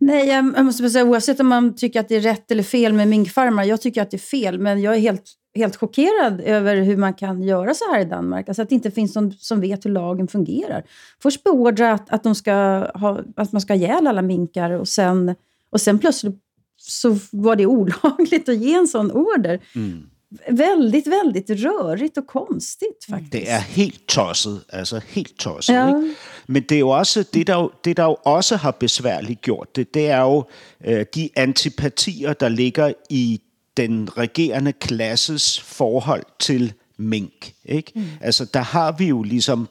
[0.00, 3.08] Nej, jag måste säga oavsett om man tycker att det är rätt eller fel med
[3.08, 3.64] minkfarmar.
[3.64, 5.24] Jag tycker att det är fel, men jag är helt,
[5.54, 8.48] helt chockerad över hur man kan göra så här i Danmark.
[8.48, 10.84] Alltså att det inte finns någon som vet hur lagen fungerar.
[11.22, 12.52] Först beordra att, att, de ska
[12.94, 15.34] ha, att man ska ha ihjäl alla minkar och sen,
[15.70, 16.36] och sen plötsligt
[16.76, 19.60] så var det olagligt att ge en sån order.
[19.74, 20.10] Mm.
[20.50, 23.32] Väldigt, väldigt rørigt og konstigt, faktisk.
[23.32, 25.74] Det er helt tosset, altså helt tosset.
[25.74, 25.88] Ja.
[25.88, 26.14] Ikke?
[26.46, 29.76] Men det er jo også, det der jo, det der jo også har besværligt gjort
[29.76, 30.44] det, det er jo
[30.84, 33.40] øh, de antipatier, der ligger i
[33.76, 37.52] den regerende klasses forhold til mink.
[37.64, 37.92] Ikke?
[37.94, 38.04] Mm.
[38.20, 39.68] Altså, der har vi jo ligesom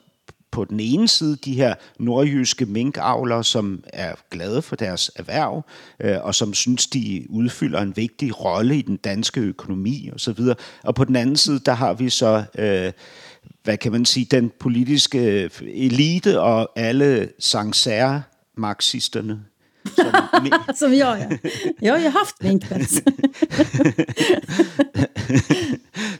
[0.58, 5.66] på den ene side de her nordjyske minkavlere, som er glade for deres erhverv,
[6.00, 10.40] øh, og som synes, de udfylder en vigtig rolle i den danske økonomi osv.
[10.84, 12.44] Og på den anden side, der har vi så...
[12.58, 12.92] Øh,
[13.64, 18.24] hvad kan man sige, den politiske øh, elite og alle sangsære
[18.56, 19.40] marxisterne,
[19.96, 21.38] som, som jag, ja.
[21.80, 23.02] Jag har ju haft minkpäls.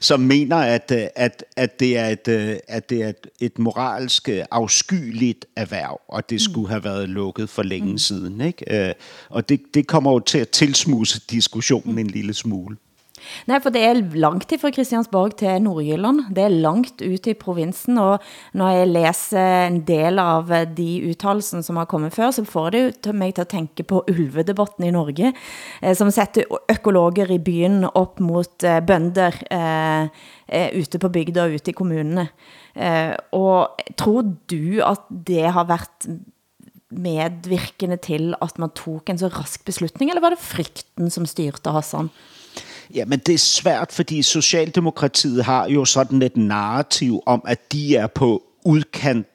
[0.00, 2.28] som mener, at, at, at det er et,
[2.68, 7.62] at det er et, et moralsk afskyeligt erhverv, og det skulle have været lukket for
[7.62, 7.98] længe mm.
[7.98, 8.40] siden.
[8.40, 8.94] Ikke?
[9.28, 12.76] Og det, det kommer jo til at tilsmuse diskussionen en lille smule.
[13.48, 16.24] Nej, for det er langt fra Christiansborg til Nordjylland.
[16.34, 18.24] Det er langt ut i provinsen, og
[18.58, 22.82] når jeg læser en del av de uttalelsen som har kommet før, så får det
[22.84, 25.32] jo mig til at tænke på ulvedebatten i Norge,
[25.82, 30.08] eh, som sætter økologer i byen op mot eh, bønder eh,
[30.48, 32.28] eh, ute på bygda og ute i kommunene.
[33.34, 36.06] Og tror du at det har været
[36.94, 41.72] medvirkende til, at man tog en så rask beslutning, eller var det frykten, som styrte
[41.74, 42.10] Hassan?
[42.94, 47.96] Ja, men det er svært, fordi Socialdemokratiet har jo sådan et narrativ om, at de
[47.96, 49.26] er på udkant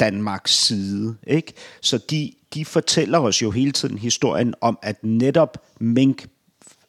[0.00, 1.16] Danmarks side.
[1.26, 1.52] Ikke?
[1.80, 6.26] Så de, de fortæller os jo hele tiden historien om, at netop mink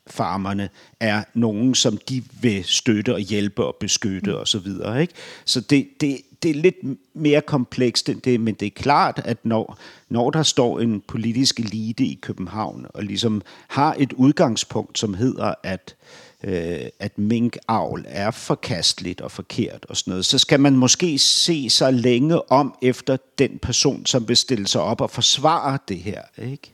[0.07, 4.45] minkfarmerne er nogen, som de vil støtte og hjælpe og beskytte osv.
[4.45, 5.13] Så, videre, ikke?
[5.45, 6.75] så det, det, det er lidt
[7.13, 9.77] mere komplekst end det, men det er klart, at når,
[10.09, 15.53] når der står en politisk elite i København og ligesom har et udgangspunkt, som hedder,
[15.63, 15.95] at
[16.43, 21.69] øh, at minkavl er forkasteligt og forkert og sådan noget, så skal man måske se
[21.69, 26.21] sig længe om efter den person, som vil stille sig op og forsvare det her,
[26.37, 26.73] ikke?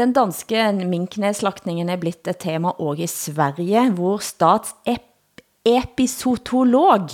[0.00, 0.56] Den danske
[0.88, 7.12] minknedslagtningen er blitt et tema også i Sverige, hvor statsepisotolog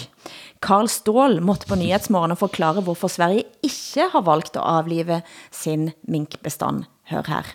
[0.62, 6.84] Karl Ståhl måtte på nyhedsmorgen forklare, hvorfor Sverige ikke har valgt at avlive sin minkbestand.
[7.10, 7.46] Hør her.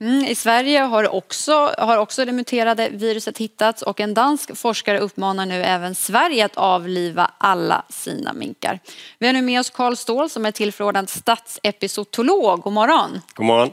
[0.00, 4.98] Mm, I Sverige har också, har också det muterade viruset hittats och en dansk forskare
[4.98, 8.78] uppmanar nu även Sverige att avliva alla sina minkar.
[9.18, 12.60] Vi har nu med oss Karl Ståhl som är tillförordnad statsepisotolog.
[12.60, 13.20] God morgon.
[13.34, 13.70] God morgon.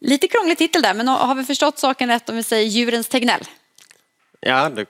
[0.00, 3.44] Lite krånglig titel där, men har vi förstått saken rätt om vi säger djurens Tegnell?
[4.40, 4.86] Ja, det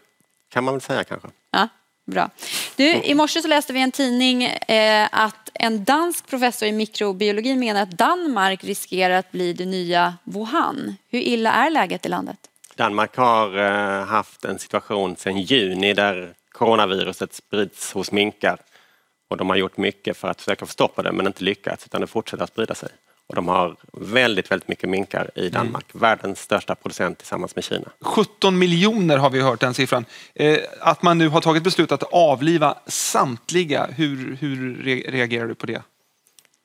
[0.53, 1.29] kan man väl säga kanske.
[1.51, 1.68] Ja,
[2.07, 2.31] bra.
[2.77, 7.57] Du, I morse så läste vi en tidning eh, att en dansk professor i mikrobiologi
[7.57, 10.96] menar att Danmark riskerar att bli det nya Wuhan.
[11.09, 12.38] Hur illa är läget i landet?
[12.75, 18.59] Danmark har eh, haft en situation sedan juni där coronaviruset sprids hos minkar.
[19.29, 22.07] Och de har gjort mycket för att försöka stoppa det men inte lyckats utan det
[22.07, 22.88] fortsätter att sprida sig.
[23.31, 25.85] Och de har väldigt, väldigt mycket minkar i Danmark.
[25.95, 26.01] Mm.
[26.01, 27.88] Världens största producent tillsammans med Kina.
[28.01, 30.05] 17 miljoner har vi hört den siffran.
[30.35, 33.87] Eh, att man nu har tagit beslut att avliva samtliga.
[33.87, 34.75] Hur, hur
[35.11, 35.83] reagerar du på det?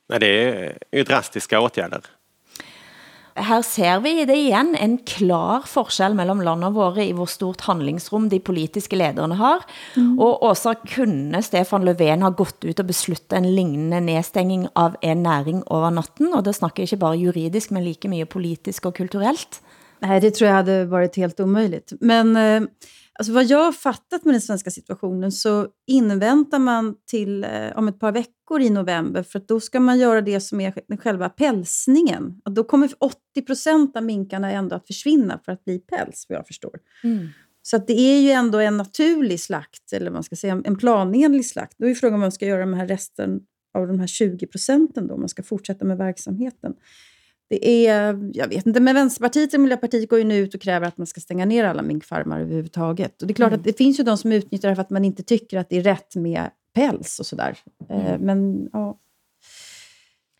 [0.09, 2.01] Nej, det är ju drastiska åtgärder.
[3.35, 8.29] Her ser vi det igen en klar forskel mellem landene våre i hvor stort handlingsrum
[8.31, 9.65] de politiske lederne har.
[9.97, 10.13] Mm.
[10.23, 15.25] Og også kunne Stefan Löfven ha gått ut og besluttet en lignende nedstenging av en
[15.27, 16.31] næring over natten.
[16.31, 19.59] Og det snakker ikke bare juridisk, men like mye politisk og kulturelt.
[19.99, 21.93] Nej, det tror jag hade varit helt omöjligt.
[21.99, 22.61] Men eh,
[23.19, 27.87] Alltså vad jag har fattat med den svenska situationen så inväntar man till eh, om
[27.87, 31.29] ett par veckor i november för att då ska man göra det som är själva
[31.29, 32.41] pälsningen.
[32.45, 36.37] Och då kommer 80 procent av minkarna ändå att försvinna för att bli päls, vad
[36.37, 36.79] jag förstår.
[37.03, 37.27] Mm.
[37.61, 41.45] Så att det är ju ändå en naturlig slakt, eller man ska säga en planenlig
[41.45, 41.77] slakt.
[41.77, 43.39] Då är frågan om man ska göra de här resten
[43.73, 46.73] av de här 20 procenten då, om man ska fortsätta med verksamheten.
[47.49, 50.87] Det är, jag vet inte, men Vänsterpartiet och Miljöpartiet går ju nu ut och kräver
[50.87, 53.21] att man ska stänga ner alla minkfarmar överhuvudtaget.
[53.21, 53.59] Och det är klart mm.
[53.59, 55.77] att det finns ju de som utnyttjar det för att man inte tycker att det
[55.77, 57.57] är rätt med päls och sådär.
[57.89, 58.21] Eh, mm.
[58.21, 58.99] Men ja.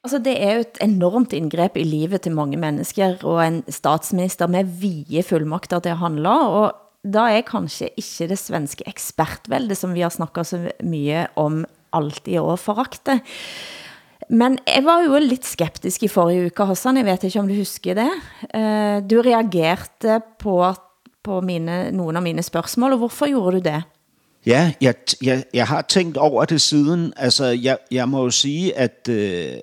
[0.06, 4.46] Altså, det er jo et enormt indgreb i livet til mange mennesker, og en statsminister
[4.54, 9.96] med vige fuldmagter til at handle, og da er kanskje ikke det svenske ekspertvælde, som
[9.98, 11.63] vi har snakket så mye om,
[11.96, 13.18] alltid å forakte.
[14.30, 16.98] Men jeg var jo lidt skeptisk i forrige uke, Hassan.
[16.98, 18.12] Jeg vet ikke om du husker det.
[18.54, 20.74] Eh, du reagerte på,
[21.24, 23.84] på mine, nogle af mine spørgsmål, og hvorfor gjorde du det?
[24.46, 27.14] Ja, jeg, jeg, jeg har tænkt over det siden.
[27.18, 29.54] Altså, jeg, jeg må jo sige, at øh,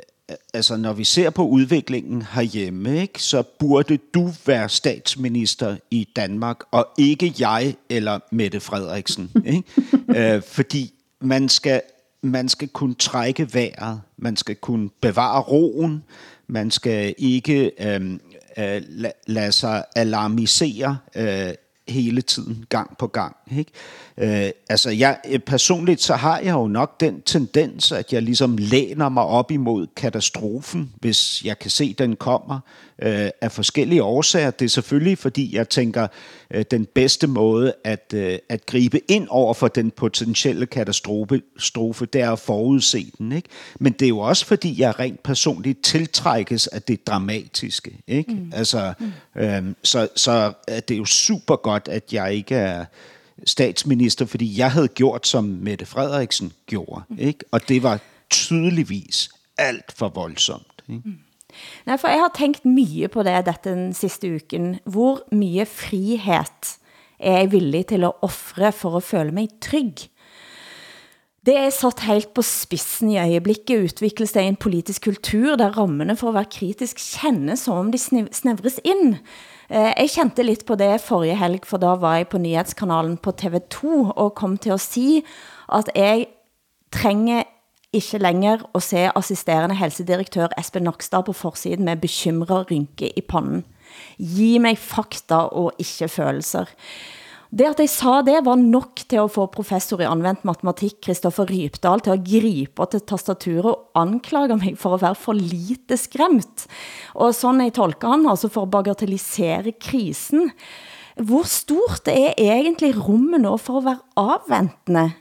[0.54, 6.56] altså, når vi ser på udviklingen herhjemme, ikke, så burde du være statsminister i Danmark,
[6.70, 9.30] og ikke jeg eller Mette Frederiksen.
[9.46, 10.34] Ikke?
[10.34, 11.80] øh, fordi man skal
[12.22, 16.04] man skal kunne trække vejret, man skal kunne bevare roen,
[16.46, 18.20] man skal ikke øhm,
[18.58, 18.82] øh, øh,
[19.26, 21.54] lade sig alarmisere øh,
[21.88, 23.36] hele tiden, gang på gang.
[23.56, 23.72] Ikke?
[24.18, 29.08] Øh, altså jeg, personligt så har jeg jo nok den tendens, at jeg ligesom læner
[29.08, 32.60] mig op imod katastrofen, hvis jeg kan se, den kommer
[33.02, 34.50] øh, af forskellige årsager.
[34.50, 36.06] Det er selvfølgelig, fordi jeg tænker,
[36.50, 42.20] øh, den bedste måde at, øh, at gribe ind over for den potentielle katastrofe, det
[42.20, 43.32] er at forudse den.
[43.32, 43.48] Ikke?
[43.80, 47.98] Men det er jo også, fordi jeg rent personligt tiltrækkes af det dramatiske.
[48.06, 48.32] Ikke?
[48.32, 48.52] Mm.
[48.54, 48.92] Altså,
[49.36, 52.84] øh, så, så det er jo super godt, at jeg ikke er
[53.46, 57.02] statsminister, fordi jeg havde gjort, som Mette Frederiksen gjorde.
[57.08, 57.18] Mm.
[57.18, 57.44] Ikke?
[57.50, 58.00] Og det var
[58.30, 60.84] tydeligvis alt for voldsomt.
[60.88, 61.02] Ikke?
[61.04, 61.18] Mm.
[61.86, 64.78] Nej, for jeg har tænkt mye på det dette den sidste uken.
[64.84, 66.78] Hvor mye frihet
[67.20, 70.08] er jeg villig til at offre for at føle mig trygg?
[71.46, 76.16] Det er satt helt på spidsen i øjeblikket udvikles det en politisk kultur, der rammene
[76.16, 77.98] for at være kritisk kjennes som om de
[78.32, 79.16] snevres ind.
[79.72, 83.32] Eh, jeg kendte lidt på det forrige helg, for da var jeg på nyhedskanalen på
[83.32, 85.22] TV2 og kom til at sige,
[85.72, 86.26] at jeg
[86.92, 87.42] trænger
[87.92, 93.64] ikke længere at se assisterende helsedirektør Espen Nokstad på forsiden med bekymret rynke i panden.
[94.18, 96.64] Giv mig fakta og ikke følelser.
[97.52, 101.44] Det at jeg sa det var nok til at få professor i anvendt matematik Kristoffer
[101.50, 106.64] Rypdal til at gripe til tastaturet og anklage mig for at være for lite skræmt.
[107.12, 110.50] Og sådan jeg tolker han, altså for at bagatellisere krisen.
[111.20, 115.12] hvor stort er egentlig rummet nå for at være afventende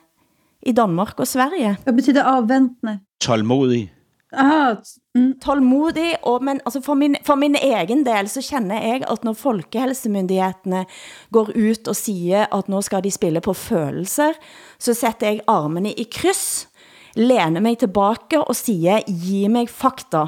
[0.63, 1.77] i Danmark og Sverige?
[1.83, 2.99] Hvad betyder afventende?
[3.19, 3.91] Tålmodig.
[4.31, 4.75] Aha,
[5.17, 5.33] mm.
[5.43, 9.37] tålmodig, og, men altså for, min, for min egen del så kender jeg, at når
[9.39, 10.85] folkehelsemyndighetene
[11.31, 14.37] går ut og siger, at nu skal de spille på følelser,
[14.79, 16.67] så sætter jeg armene i kryds,
[17.15, 20.27] læner mig tilbage og siger, giv mig fakta.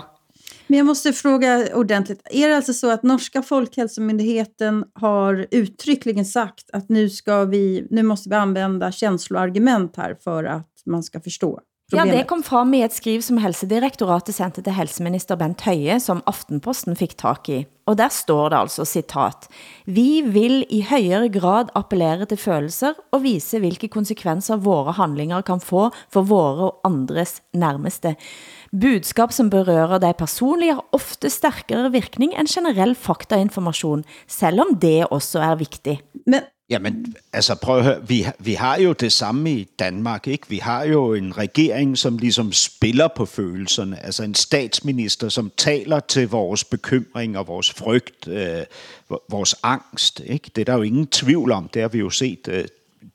[0.67, 2.22] Men jag måste fråga ordentligt.
[2.32, 8.04] Är det alltså så att norska folkhälsomyndigheten har uttryckligen sagt att nu, ska vi, nu
[8.04, 11.60] måste vi använda känsloargument här för att man ska förstå?
[11.91, 12.13] Problemet.
[12.13, 16.22] Ja, det kom frem i et skriv som Helsedirektoratet sendte til helseminister Bent Høie, som
[16.30, 17.65] Aftenposten fik tak i.
[17.91, 19.50] Og der står det altså, citat,
[19.86, 25.60] Vi vil i højere grad appellere til følelser og vise, hvilke konsekvenser våre handlinger kan
[25.60, 28.15] få for våre og andres nærmeste.
[28.72, 35.04] Budskap som berører dig personligt har ofte stærkere virkning end generell faktainformation, selv om det
[35.12, 36.00] også er vigtigt.
[36.26, 40.49] Men Jamen, altså prøv at høre, vi, vi har jo det samme i Danmark, ikke?
[40.49, 45.99] Vi har jo en regering, som ligesom spiller på følelserne, altså en statsminister, som taler
[45.99, 48.62] til vores bekymring og vores frygt, øh,
[49.30, 50.52] vores angst, ikke?
[50.56, 52.65] Det er der jo ingen tvivl om, det har vi jo set øh,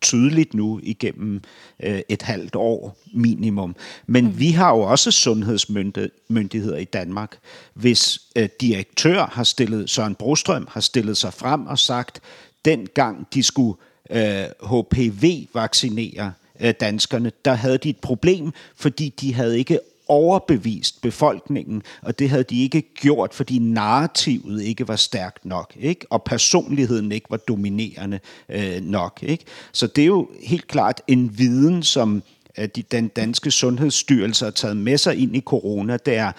[0.00, 1.42] tydeligt nu igennem
[1.82, 3.76] øh, et halvt år minimum.
[4.06, 4.38] Men mm.
[4.38, 7.38] vi har jo også sundhedsmyndigheder i Danmark.
[7.74, 12.20] Hvis øh, direktør har stillet, Søren Brostrøm har stillet sig frem og sagt,
[12.64, 13.78] dengang de skulle
[14.10, 21.82] øh, HPV-vaccinere øh, danskerne, der havde de et problem, fordi de havde ikke overbevist befolkningen,
[22.02, 26.06] og det havde de ikke gjort, fordi narrativet ikke var stærkt nok, ikke?
[26.10, 29.18] og personligheden ikke var dominerende øh, nok.
[29.22, 29.44] Ikke?
[29.72, 32.22] Så det er jo helt klart en viden, som
[32.58, 36.32] øh, de, den danske sundhedsstyrelse har taget med sig ind i corona, det er,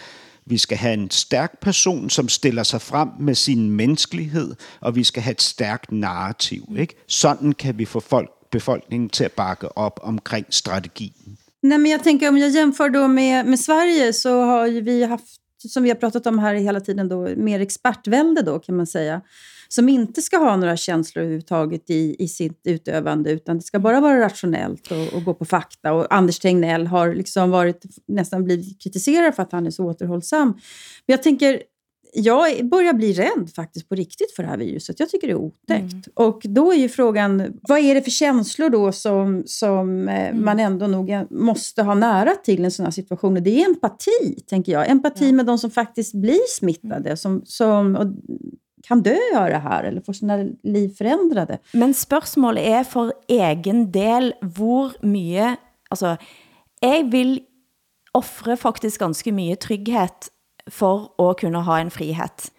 [0.50, 5.04] vi skal have en stærk person, som stiller sig frem med sin menneskelighed, og vi
[5.04, 6.64] skal have et stærkt narrativ.
[6.78, 6.96] Ikke?
[7.08, 11.38] Sådan kan vi få folk, befolkningen til at bakke op omkring strategien.
[11.62, 15.04] Nej, men jag tänker om jag jämför då med, med Sverige så har ju vi
[15.04, 15.26] haft,
[15.70, 19.22] som vi har pratat om här hela tiden, då, mer expertvälde då kan man säga.
[19.72, 24.00] Som inte ska ha några känslor överhuvudtaget i, i sitt utövande, utan det ska bara
[24.00, 25.94] vara rationellt och, och gå på fakta.
[25.94, 30.48] Och Anders Tegnell har liksom varit, nästan blivit kritiserad för att han är så återhållsam.
[30.48, 31.62] Men jag tänker,
[32.14, 35.00] jag börjar bli rädd faktiskt på riktigt för det här viruset.
[35.00, 35.94] Jag tycker det är otäckt.
[35.94, 36.04] Mm.
[36.14, 40.46] Och då är ju frågan, vad är det för känslor då som, som eh, mm.
[40.46, 43.44] man ändå nog måste ha nära till en sån här situation?
[43.44, 44.90] Det är empati, tänker jag.
[44.90, 45.32] Empati ja.
[45.32, 48.08] med de som faktiskt blir smittade, som, som och
[48.88, 51.60] kan dö av det här eller få sina liv förändrade.
[51.74, 55.58] Men spørgsmålet er for egen del, hvor mye,
[55.92, 56.16] altså,
[56.82, 57.40] jeg vil
[58.14, 60.30] offre faktisk ganske mye trygghet
[60.70, 62.50] for at kunne ha en frihed.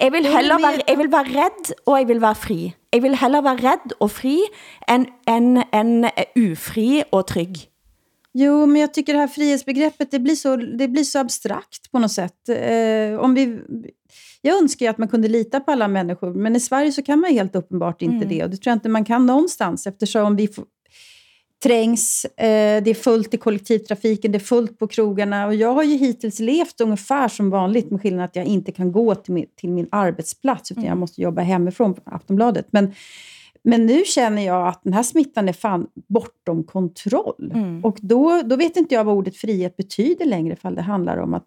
[0.00, 2.74] Jeg vil, heller være, jeg vil være redd, og jeg vil være fri.
[2.92, 4.36] Jeg vil heller være redd og fri,
[4.88, 6.06] end, end, end
[6.38, 7.66] ufri og trygg.
[8.38, 11.98] Jo, men jag tycker det här frihetsbegreppet, det blir så, det blir så abstrakt på
[11.98, 12.48] något sätt.
[12.48, 13.60] Eh, om vi,
[14.42, 17.20] jag önskar ju att man kunde lita på alla människor, men i Sverige så kan
[17.20, 18.28] man helt uppenbart inte mm.
[18.28, 18.44] det.
[18.44, 20.48] Och det tror jag inte man kan någonstans, eftersom vi
[21.62, 25.46] trängs, eh, det är fullt i kollektivtrafiken, det är fullt på krogarna.
[25.46, 28.92] Och jag har ju hittills levt ungefär som vanligt, med skillnad att jag inte kan
[28.92, 30.88] gå till min, till min arbetsplats, utan mm.
[30.88, 32.66] jag måste jobba hemifrån på Aftonbladet.
[32.70, 32.92] Men,
[33.62, 37.52] men nu känner jag att den här smittan är fan bortom kontroll.
[37.54, 37.84] Mm.
[37.84, 41.34] Och då, då vet inte jag vad ordet frihet betyder längre, ifall det handlar om
[41.34, 41.46] att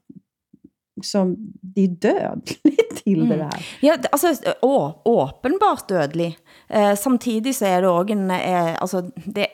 [1.04, 3.38] som det är dödligt till mm.
[3.38, 3.65] det här.
[3.80, 6.38] Ja, altså, å, åbenbart dødelig.
[6.69, 9.47] Eh, samtidig så er det også en, eh, altså, det,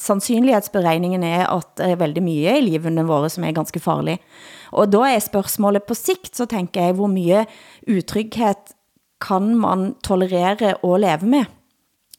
[0.00, 4.18] sandsynlighedsberegningen er, at det er veldig mye i livene våre, som er ganske farlig.
[4.72, 7.44] Og da er spørgsmålet på sikt, så tænker jeg, hvor mye
[7.88, 8.76] utrygghet
[9.20, 11.56] kan man tolerere og leve med?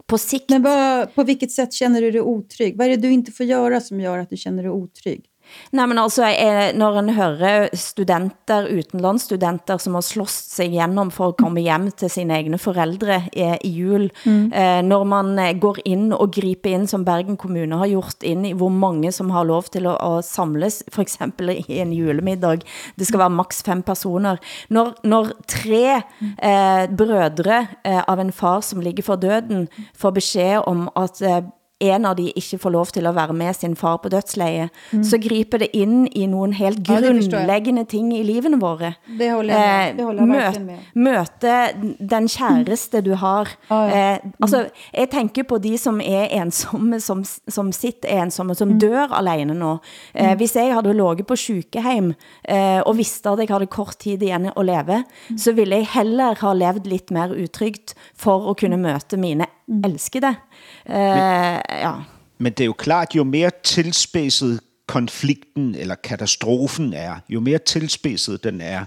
[0.08, 0.50] På sikt.
[0.50, 2.78] Men vad, på vilket sätt känner du dig otrygg?
[2.78, 5.26] Vad är det du inte får göra som gör att du känner dig otrygg?
[5.72, 11.32] Nej, men altså, eh, når en hører studenter, utenlandsstudenter, som har slåst sig igennem for
[11.32, 14.52] at komme hjem til sine egne forældre eh, i jul, mm.
[14.54, 18.48] eh, når man eh, går ind og griper ind, som Bergen Kommune har gjort ind
[18.48, 22.62] i, hvor mange som har lov til at, at samles, for eksempel i en julemiddag,
[23.00, 24.38] det skal være maks fem personer,
[24.70, 30.68] når, når tre eh, brødre eh, av en far, som ligger for døden, får besked
[30.68, 31.42] om at eh,
[31.82, 35.04] en av de ikke får lov til at være med sin far på dødsleje, mm.
[35.04, 38.94] så griper det ind i nogle helt Ja, grundlæggende ting i livene våre.
[39.20, 39.98] Det holder jeg med.
[39.98, 40.78] Det holder jeg møt, verkligen med.
[40.96, 41.56] møte
[42.10, 43.50] den kæreste du har.
[43.72, 44.66] Eh, altså,
[44.98, 49.78] jeg tænker på de, som er ensomme, som, som sitter ensomme, som dør alene nå.
[50.16, 50.38] Eh, Mm.
[50.38, 52.14] hvis jeg havde låget på sykeheim,
[52.50, 55.04] eh, og vidste at jeg havde kort tid igjen at leve,
[55.38, 59.46] så ville jeg heller ha levd lidt mere utrygt for at kunne møte mine
[59.86, 60.36] elskede.
[60.90, 61.94] Eh, ja.
[62.38, 68.44] Men det er jo klart, jo mere tilspidset konflikten eller katastrofen er, jo mere tilspidset
[68.44, 68.86] den er,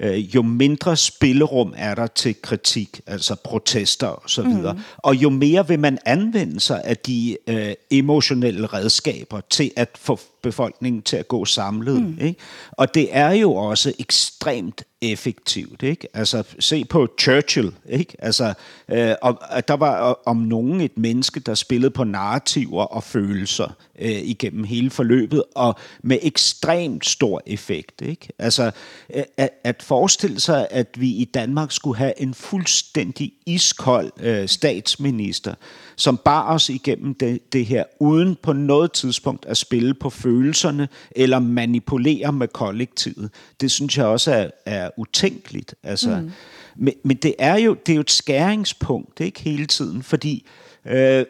[0.00, 4.72] øh, jo mindre spillerum er der til kritik, altså protester og så videre.
[4.72, 4.80] Mm.
[4.96, 10.20] Og jo mere vil man anvende sig af de øh, emotionelle redskaber til at få
[10.42, 12.02] befolkningen til at gå samlet.
[12.02, 12.18] Mm.
[12.20, 12.40] Ikke?
[12.72, 15.82] Og det er jo også ekstremt effektivt.
[15.82, 16.16] Ikke?
[16.16, 17.72] Altså, se på Churchill.
[17.88, 18.14] Ikke?
[18.18, 18.54] Altså,
[18.88, 23.02] øh, og, at der var øh, om nogen et menneske, der spillede på narrativer og
[23.02, 28.00] følelser øh, igennem hele forløbet, og med ekstremt stor effekt.
[28.00, 28.28] Ikke?
[28.38, 28.70] Altså,
[29.14, 34.48] øh, at, at forestille sig, at vi i Danmark skulle have en fuldstændig iskold øh,
[34.48, 35.54] statsminister,
[35.96, 40.88] som bar os igennem det, det her, uden på noget tidspunkt at spille på følelserne
[41.10, 43.30] eller manipulere med kollektivet.
[43.60, 45.74] Det synes jeg også er, er utænkeligt.
[45.82, 46.30] Altså, mm.
[46.76, 50.46] men, men det er jo det er jo et skæringspunkt ikke hele tiden, fordi
[50.86, 51.24] øh,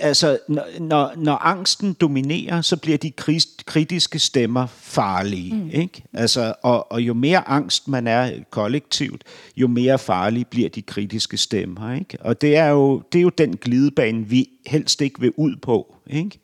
[0.00, 5.54] altså, når, når, når angsten dominerer, så bliver de kris- kritiske stemmer farlige.
[5.54, 5.70] Mm.
[5.70, 6.02] Ikke?
[6.12, 9.22] Altså, og, og jo mere angst man er kollektivt,
[9.56, 11.94] jo mere farlige bliver de kritiske stemmer.
[11.94, 12.18] Ikke?
[12.20, 15.94] Og det er, jo, det er jo den glidebane, vi helst ikke vil ud på.
[16.06, 16.38] Ikke?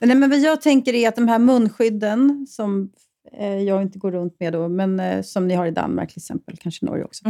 [0.00, 2.90] Nej, men vad jag tänker är att de här munskydden, som
[3.66, 6.56] jag inte går runt med då, men eh, som ni har i Danmark till exempel,
[6.60, 7.24] kanske Norge också.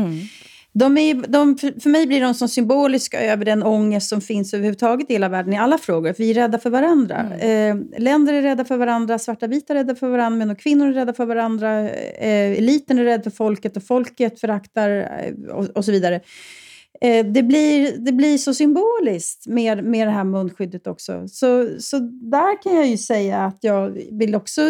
[0.73, 5.11] De är, de, för mig blir de som symboliska över den ångest som finns överhuvudtaget
[5.11, 6.15] i hela världen i alla frågor.
[6.19, 7.37] Vi är rädda för varandra.
[7.39, 10.89] Eh, länder är rädda för varandra, svarta vita är rädda för varandra, män och kvinnor
[10.89, 11.91] är rädda för varandra.
[11.91, 16.21] Eh, eliten är rädd för folket och folket föraktar eh, och, och så vidare.
[17.01, 21.29] Eh, det, blir, det blir så symboliskt med, med det här munskyddet också.
[21.29, 21.99] Så, så
[22.31, 24.61] där kan jag ju säga att jag vill också,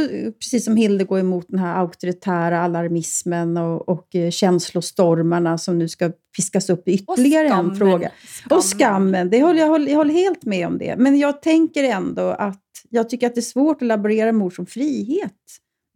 [0.41, 5.89] precis som Hilde, gå emot den här auktoritära alarmismen och, och eh, känslostormarna som nu
[5.89, 7.71] ska piskas upp i ytterligare skammen.
[7.71, 8.11] en fråga.
[8.51, 10.97] Och skammen, det håller, jag, håller, jag håller helt med om det.
[10.99, 14.57] Men jag tänker ändå att jag tycker att det är svårt att laborera med ord
[14.57, 15.33] som frihet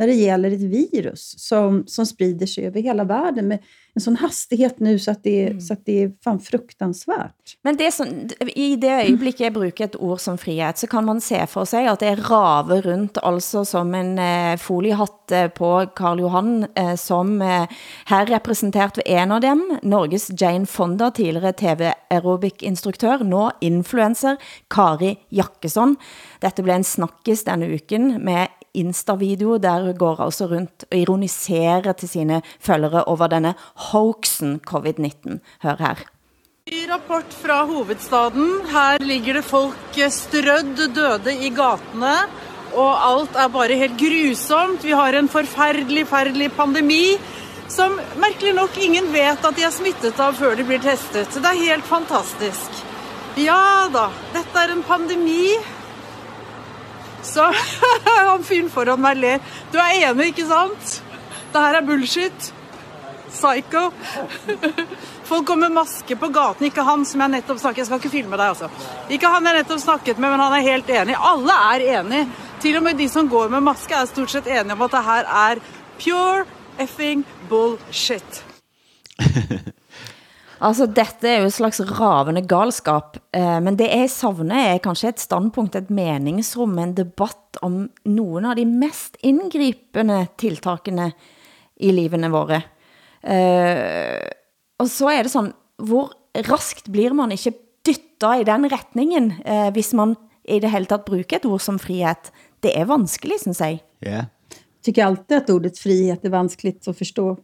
[0.03, 3.59] när det gäller ett virus som, som sprider sig över hela världen med
[3.95, 7.57] en sån hastighet nu så att det, så att det är fan fruktansvärt.
[7.63, 8.07] Men det som,
[8.41, 11.87] i det øjeblik jeg bruger et ord som frihet, så kan man se for sig,
[11.87, 17.37] at det raver rundt, altså som en eh, foliehatt eh, på Karl Johan, eh, som
[17.43, 17.69] eh,
[18.11, 24.41] her repræsentert ved en av dem, Norges Jane Fonda, tidligere TV-aerobic-instruktør, nå influencer,
[24.71, 25.95] Kari Jakkesson.
[26.43, 31.93] Dette blev en snakkes denne uken med Insta-video, der hun går altså rundt og ironiserer
[31.93, 33.55] til sine følgere over denne
[33.91, 35.39] hoaxen covid-19.
[35.63, 36.05] Hør her.
[36.71, 38.49] Ny rapport fra hovedstaden.
[38.71, 42.17] Her ligger det folk strødd døde i gatene.
[42.73, 44.85] Og alt er bare helt grusomt.
[44.85, 47.05] Vi har en forferdelig, forferdelig pandemi
[47.73, 51.31] som merkelig nok ingen vet at de er smittet av før de blir testet.
[51.33, 52.83] Det er helt fantastisk.
[53.41, 55.57] Ja da, dette er en pandemi.
[57.23, 57.47] Så
[58.07, 59.55] han fyren foran meg ler.
[59.73, 60.99] Du er enig, ikke sant?
[61.53, 62.53] Det her er bullshit.
[63.33, 63.89] Psycho.
[65.31, 66.67] Folk går med maske på gaten.
[66.69, 68.69] Ikke han som jeg nettopp snakket Jeg skal ikke filme deg, altså.
[69.13, 71.17] Ikke han jeg nettopp snakket med, men han er helt enig.
[71.17, 72.25] Alle er enig.
[72.63, 75.05] Til og med de som går med maske, er stort sett enige om at det
[75.09, 75.63] her er
[76.03, 76.45] pure
[76.83, 78.43] effing bullshit.
[80.63, 85.11] Altså, dette er jo et slags ravende galskap, eh, men det jeg savner er kanskje
[85.11, 91.09] et standpunkt, et meningsrum, en debatt om nogle av de mest indgripende tiltakene
[91.83, 92.61] i livene våre.
[93.23, 94.23] Eh,
[94.79, 95.51] og så er det sådan,
[95.83, 96.15] hvor
[96.47, 100.15] raskt blir man ikke dyttet i den retningen, eh, hvis man
[100.47, 102.31] i det hele taget bruger et ord som frihet?
[102.63, 103.83] Det er vanskelig, synes jeg.
[104.03, 104.27] Ja.
[104.51, 107.37] Jag tycker alltid att ordet frihet är vanskligt att förstå.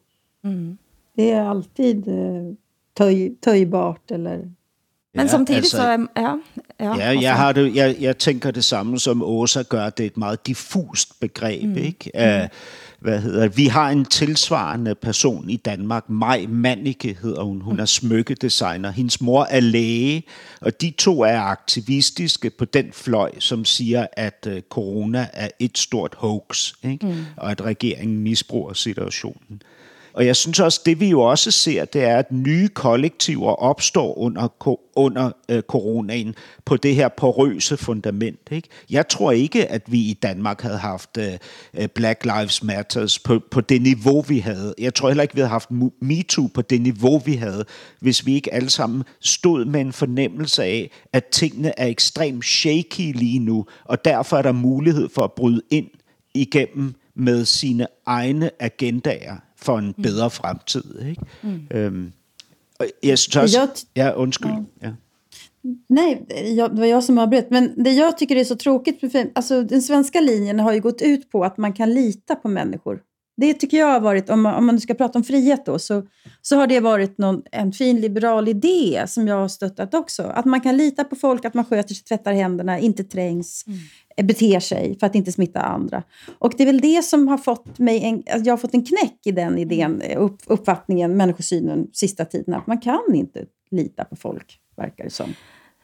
[0.44, 0.78] Mm.
[1.14, 2.54] Det är alltid eh,
[2.98, 4.36] töj, töjbart eller...
[5.14, 6.34] Men Ja, samtidig altså- så, er- ja,
[6.80, 9.90] ja, Ja, jeg, har det, jeg, jeg tænker det samme som Åsa gør.
[9.90, 11.62] Det er et meget diffust begreb.
[11.62, 11.76] Mm.
[11.76, 12.10] Ikke?
[12.14, 12.48] Uh,
[13.00, 13.56] hvad hedder det?
[13.56, 16.10] Vi har en tilsvarende person i Danmark.
[16.10, 17.60] Maj Mannicke hedder hun.
[17.60, 18.90] Hun er smykkedesigner.
[18.90, 20.22] Hendes mor er læge,
[20.60, 25.78] og de to er aktivistiske på den fløj, som siger, at uh, corona er et
[25.78, 27.06] stort hoax, ikke?
[27.06, 27.14] Mm.
[27.36, 29.62] og at regeringen misbruger situationen.
[30.18, 34.18] Og jeg synes også, det vi jo også ser, det er, at nye kollektiver opstår
[34.18, 38.40] under, under øh, coronaen på det her porøse fundament.
[38.50, 38.68] Ikke?
[38.90, 41.32] Jeg tror ikke, at vi i Danmark havde haft øh,
[41.74, 44.74] øh Black Lives Matters på, på det niveau, vi havde.
[44.78, 47.64] Jeg tror heller ikke, vi havde haft MeToo på det niveau, vi havde,
[48.00, 53.12] hvis vi ikke alle sammen stod med en fornemmelse af, at tingene er ekstremt shaky
[53.14, 55.88] lige nu, og derfor er der mulighed for at bryde ind
[56.34, 60.82] igennem med sine egne agendaer for en bedre fremtid.
[61.08, 61.22] Ikke?
[61.42, 61.66] Mm.
[61.70, 62.12] Øhm,
[62.80, 63.58] og jeg synes også...
[63.58, 64.52] Jag, ja, undskyld.
[64.82, 64.90] Ja.
[65.88, 67.50] Nej, jag, det var jag som avbröt.
[67.50, 71.30] Men det jag tycker är så tråkigt, alltså den svenska linjen har ju gått ut
[71.30, 73.00] på att man kan lita på människor.
[73.40, 76.02] Det tycker jag har varit, om man, om man ska prata om frihet då, så,
[76.42, 80.22] så har det varit någon, en fin liberal idé som jag har stöttat också.
[80.22, 84.26] Att man kan lita på folk, att man sköter sig, tvättar händerna, inte trängs, mm.
[84.26, 86.02] beter sig för att inte smitta andra.
[86.38, 89.18] Och det är väl det som har fått mig, en, jag har fått en knäck
[89.24, 94.58] i den idén, upp, uppfattningen, människosynen sista tiden, att man kan inte lita på folk,
[94.76, 95.34] verkar det som.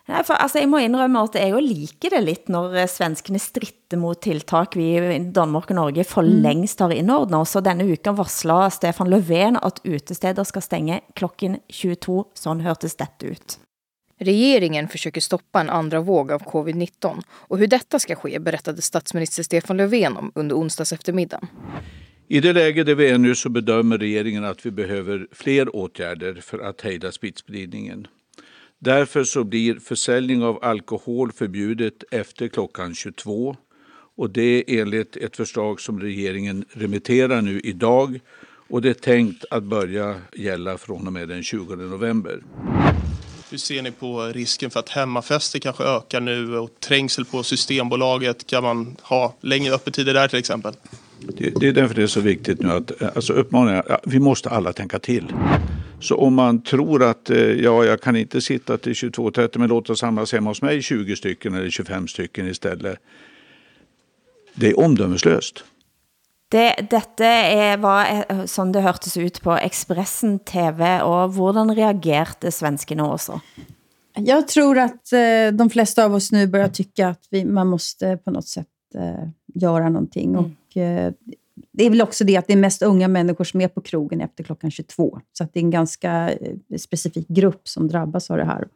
[0.05, 3.41] Nei, for altså, jeg må indrømme, at jeg jo liker det lidt, når eh, svenskene
[3.41, 6.43] stritter mot tiltak vi i Danmark og Norge for mm.
[6.45, 12.25] længst har indordnet Så denne uken varsler Stefan Löfven, at utesteder skal stänge klokken 22.
[12.35, 13.59] Sådan hørtes dette ut.
[14.21, 19.43] Regeringen försöker stoppa en andra våg av covid-19 och hur detta ska ske berättade statsminister
[19.43, 21.49] Stefan Löfven om under onsdags eftermiddagen.
[22.29, 26.35] I det läge där vi är nu så bedömer regeringen att vi behöver fler åtgärder
[26.35, 28.07] för att hejda smittspridningen.
[28.79, 33.57] Därför så blir försäljning av alkohol förbjudet efter klockan 22
[34.17, 38.21] och det är enligt ett förslag som regeringen remitterar nu idag
[38.69, 42.43] och det är tänkt att börja gälla från och med den 20 november.
[43.51, 48.47] Hur ser ni på risken för att hemmafester kanske ökar nu och trängsel på Systembolaget?
[48.47, 50.75] Kan man ha längre öppettider där till exempel?
[51.21, 54.73] Det, det är därför det är så viktigt nu att alltså uppmaningar, vi måste alla
[54.73, 55.35] tänka till.
[56.01, 59.91] Så om man tror att eh, ja, jag kan inte sitta till 22.30 men låt
[59.91, 62.99] oss samlas hemma hos mig 20 stycken eller 25 stycken istället.
[64.55, 65.65] Det är omdömeslöst.
[66.49, 72.51] Det, dette er, var eh, sådan det hørtes ut på Expressen TV, og hvordan reagerte
[72.51, 73.41] svenskene også?
[74.17, 78.17] Jag tror att eh, de flesta av oss nu börjar tycka att vi, man måste
[78.17, 80.31] på något sätt eh, göra någonting.
[80.31, 80.45] Mm.
[80.45, 81.13] Och, eh,
[81.73, 84.21] det är väl också det att det är mest unga människor som är på krogen
[84.21, 85.21] efter klockan 22.
[85.33, 88.69] Så att det är en ganska eh, specifik grupp som drabbas av det här.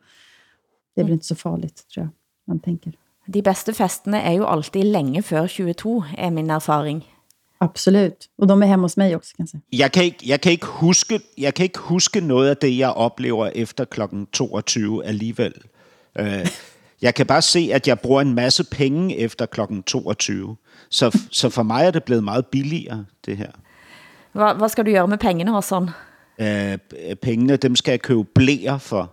[0.94, 2.10] Det är väl inte så farligt, tror jag,
[2.46, 2.92] man tänker.
[3.26, 7.14] De bästa festerna är ju alltid länge för 22, är min erfaring.
[7.60, 8.28] Absolut.
[8.38, 9.62] Og de er hjemme hos mig også, kan jeg sige.
[9.72, 12.90] Jeg kan ikke, jeg kan ikke, huske, jeg kan ikke huske noget af det, jeg
[12.90, 15.54] oplever efter klokken 22 alligevel.
[16.20, 16.26] Uh,
[17.02, 20.56] jeg kan bare se, at jeg bruger en masse penge efter klokken 22.
[20.90, 23.50] Så, så for mig er det blevet meget billigere, det her.
[24.32, 25.82] Hvad, hvad skal du gøre med pengene, Hassan?
[25.82, 29.10] Uh, pengene, dem skal jeg købe blæer for.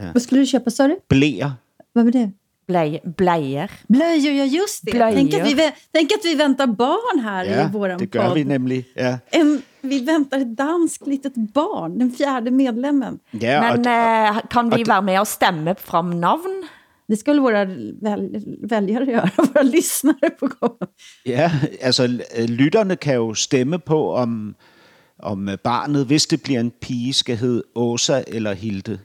[0.00, 0.10] Ja.
[0.10, 0.94] Hvad skulle du købe, sorry?
[1.08, 1.50] Blæer.
[1.92, 2.32] Hvad var det?
[2.66, 3.70] Blöj, blöjor.
[3.88, 4.92] Blöjor, ja just det.
[4.92, 8.34] Tänk att, vi, tänk att vi väntar barn här ja, i våran det gör podd.
[8.34, 8.84] vi nämligen.
[8.94, 9.18] Ja.
[9.30, 13.18] En, vi väntar ett danskt litet barn, den fjärde medlemmen.
[13.30, 16.68] Ja, Men och, äh, kan vi vara med och stämma fram navn?
[17.08, 20.78] Det skulle våra väl, väljare göra, våra lyssnare på gång.
[21.24, 21.50] Ja,
[21.82, 22.06] altså
[22.48, 24.54] lytterne kan jo stemme på, om,
[25.22, 28.98] om barnet, hvis det bliver en pige, skal hedde Åsa eller Hilde.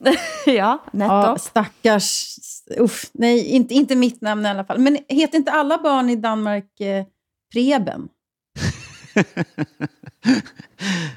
[0.46, 1.24] ja, nettopp.
[1.24, 2.38] Ja, stackars.
[2.78, 4.78] Uff, nej, inte, inte mitt namn i alla fall.
[4.78, 7.04] Men heter inte alla barn i Danmark eh,
[7.52, 8.08] Preben?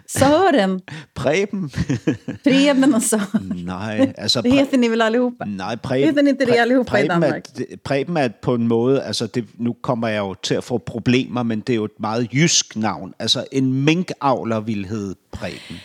[0.07, 0.81] Søren.
[1.15, 1.69] Preben.
[2.43, 3.65] Preben och Søren.
[3.65, 4.41] Nej, altså...
[4.41, 5.45] Det heter ni väl allihopa?
[5.45, 7.59] Nej, Preben, heter ni inte det allihopa Preben i Danmark?
[7.59, 10.77] Er, Preben er på en måde, altså det, nu kommer jeg jo til at få
[10.77, 13.13] problemer, men det er jo et meget jysk navn.
[13.19, 15.79] Altså en minkavler vil hedde Preben.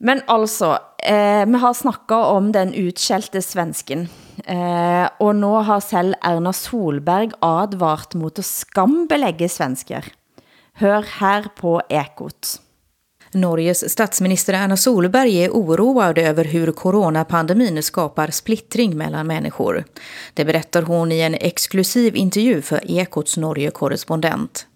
[0.00, 4.06] Men altså, eh, vi har snakket om den utskjelte svensken,
[4.46, 10.06] eh, og nå har selv Erna Solberg advart mot at skambelægge svensker.
[10.78, 12.60] Hør her på Ekot.
[13.32, 19.84] Norges statsminister Erna Solberg är oroad över hur coronapandemin skapar splittring mellan människor.
[20.34, 24.66] Det berättar hon i en exklusiv intervju för Ekots Norge-korrespondent.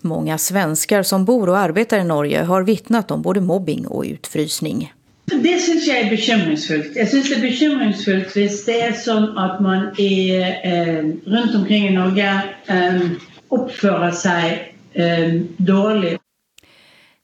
[0.00, 4.92] Många svenskar som bor och arbetar i Norge har vittnat om både mobbing och utfrysning.
[5.24, 6.96] Det synes jeg er bekymringsfuldt.
[6.96, 11.00] Jeg synes det er bekymringsfuldt hvis det er sånn at man i, eh,
[11.30, 12.30] rundt omkring i Norge
[12.66, 13.10] eh,
[13.50, 16.20] oppfører seg eh, dårligt.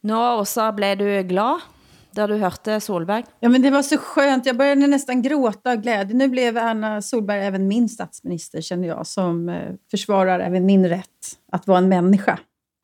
[0.02, 1.60] Nå også blev du glad
[2.16, 3.24] da du hørte Solberg?
[3.40, 4.46] Ja, men det var så skönt.
[4.46, 6.16] Jag började nästan gråta av glädje.
[6.16, 11.38] Nu blev Erna Solberg även min statsminister, känner jag, som eh, försvarar även min rätt
[11.52, 12.38] att vara en människa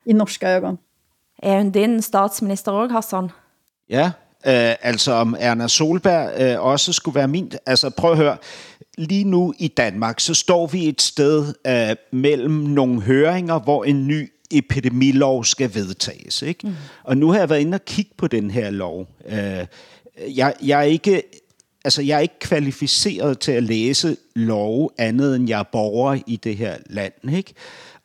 [0.05, 0.77] i norska ögon.
[1.43, 3.31] Er hun din statsminister også, Hassan?
[3.89, 4.11] Ja,
[4.45, 7.51] øh, altså om Erna Solberg øh, også skulle være min.
[7.65, 8.37] Altså prøv at høre,
[8.97, 14.07] lige nu i Danmark, så står vi et sted øh, mellem nogle høringer, hvor en
[14.07, 16.41] ny epidemilov skal vedtages.
[16.41, 16.67] Ikke?
[16.67, 16.73] Mm.
[17.03, 19.07] Og nu har jeg været inde og kigge på den her lov.
[19.25, 19.65] Øh,
[20.35, 21.23] jeg, jeg er ikke
[21.83, 26.35] altså jeg er ikke kvalificeret til at læse lov andet end jeg er borger i
[26.35, 27.53] det her land, ikke?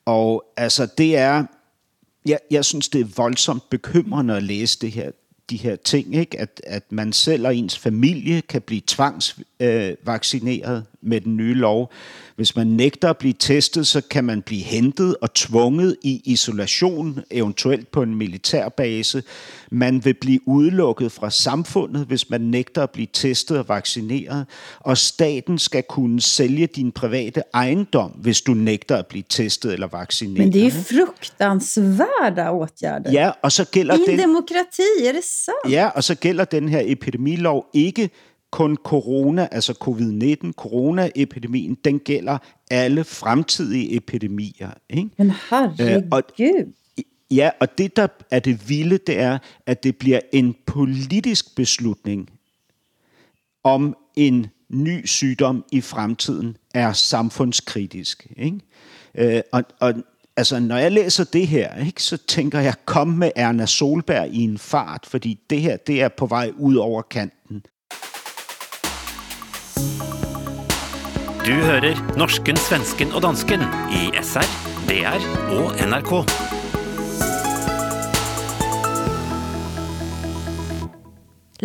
[0.05, 1.45] Og altså det er,
[2.25, 5.11] jeg, jeg synes det er voldsomt bekymrende at læse det her
[5.49, 6.39] de her ting, ikke?
[6.39, 11.91] At, at man selv og ens familie kan blive tvangsvaccineret øh, med den nye lov.
[12.35, 17.19] Hvis man nægter at blive testet, så kan man blive hentet og tvunget i isolation,
[17.31, 19.23] eventuelt på en militærbase.
[19.71, 24.45] Man vil blive udelukket fra samfundet, hvis man nægter at blive testet og vaccineret.
[24.79, 29.87] Og staten skal kunne sælge din private ejendom, hvis du nægter at blive testet eller
[29.87, 30.39] vaccineret.
[30.39, 33.11] Men det är ju fruktansvärda åtgärder.
[33.11, 34.19] Ja, og så gælder I den...
[34.19, 35.73] demokrati, är det sant?
[35.73, 38.09] Ja, og så gælder den her epidemilov ikke
[38.53, 42.37] kun corona, altså covid-19, coronaepidemien, den gælder
[42.71, 44.71] alle fremtidige epidemier.
[44.89, 45.09] Ikke?
[45.17, 46.07] Men herregud.
[46.11, 46.23] og,
[47.31, 52.29] ja, og det der er det vilde, det er, at det bliver en politisk beslutning,
[53.63, 58.27] om en ny sygdom i fremtiden er samfundskritisk.
[58.37, 58.59] Ikke?
[59.15, 59.93] Øh, og, og
[60.37, 64.41] altså, når jeg læser det her, ikke, så tænker jeg, kom med Erna Solberg i
[64.43, 67.63] en fart, fordi det her, det er på vej ud over kanten.
[71.43, 74.45] Du hører norsken, svensken og dansken i SR,
[74.87, 76.13] DR og NRK.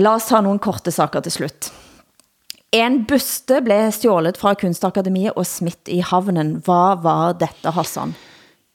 [0.02, 1.70] La oss ta nogle korte saker til slut.
[2.74, 6.56] En buste blev stjålet fra Kunstakademiet og smidt i havnen.
[6.66, 8.18] Hvad var dette, Hassan?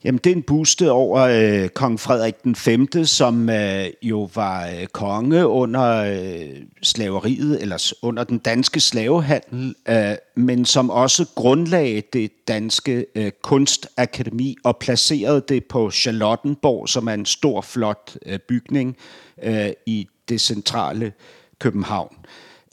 [0.04, 4.66] Jamen, det er en buste over øh, kong Frederik den 5., som øh, jo var
[4.66, 12.02] øh, konge under øh, slaveriet, eller under den danske slavehandel, øh, men som også grundlagde
[12.12, 18.38] det danske øh, kunstakademi og placerede det på Charlottenborg, som er en stor, flot øh,
[18.38, 18.96] bygning
[19.42, 21.12] øh, i det centrale
[21.58, 22.16] København.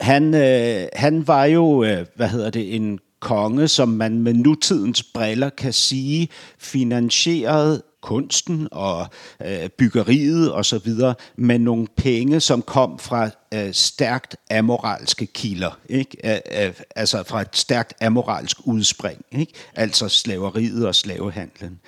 [0.00, 5.02] Han, øh, han var jo, øh, hvad hedder det, en konge, som man med nutidens
[5.02, 9.06] briller kan sige finansierede kunsten og
[9.46, 15.78] øh, byggeriet og så videre med nogle penge, som kom fra øh, stærkt amoralske kilder,
[15.88, 16.42] ikke?
[16.54, 19.52] Øh, øh, altså fra et stærkt amoralsk udspring, ikke?
[19.74, 21.80] altså slaveriet og slavehandlen.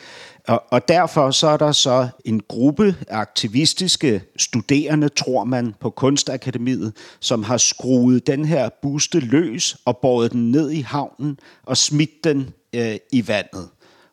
[0.49, 6.93] Og, og derfor så er der så en gruppe aktivistiske studerende, tror man, på Kunstakademiet,
[7.21, 12.25] som har skruet den her buste løs og båret den ned i havnen og smidt
[12.25, 13.69] den øh, i vandet.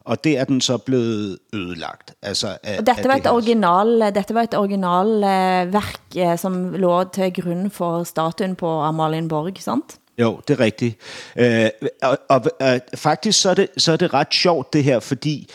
[0.05, 2.13] Og det er den så blevet ødelagt.
[2.21, 6.73] Altså, af, og dette var et original, dette var et original uh, værk, uh, som
[6.73, 9.99] lå til grund for statuen på Amalienborg, sant?
[10.17, 10.97] Jo, det er rigtigt.
[11.35, 14.99] Uh, og, og uh, faktisk så er, det, så er det ret sjovt det her,
[14.99, 15.49] fordi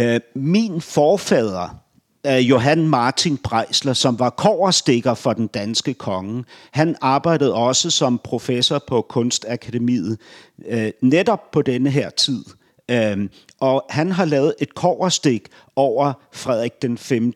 [0.00, 1.82] uh, min forfader,
[2.28, 8.20] uh, Johan Martin Breisler, som var koverstikker for den danske konge, han arbejdede også som
[8.24, 10.18] professor på Kunstakademiet
[10.72, 12.44] uh, netop på denne her tid.
[12.90, 13.30] Øhm,
[13.60, 17.32] og han har lavet et koverstik over Frederik den 5.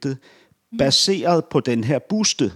[0.79, 2.53] baseret på den her buste,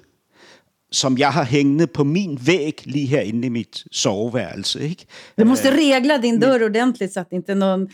[0.93, 4.81] som jeg har hængende på min væg lige herinde i mit soveværelse.
[4.89, 5.07] Ikke?
[5.39, 7.89] Du måste regla din dörr ordentligt så att inte någon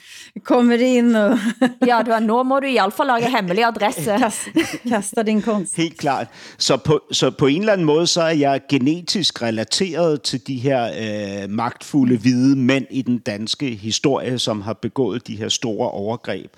[0.44, 1.38] kommer in och...
[1.86, 4.18] ja, du, nu må du i alla fall lage hemmelig adresse.
[4.22, 4.48] Kast,
[4.88, 5.76] kasta din konst.
[5.76, 6.28] Helt klart.
[6.58, 10.56] Så på, så på en eller anden måde, så er jeg genetisk relateret til de
[10.56, 15.90] her øh, magtfulde hvide mænd i den danske historie, som har begået de her store
[15.90, 16.50] overgreb.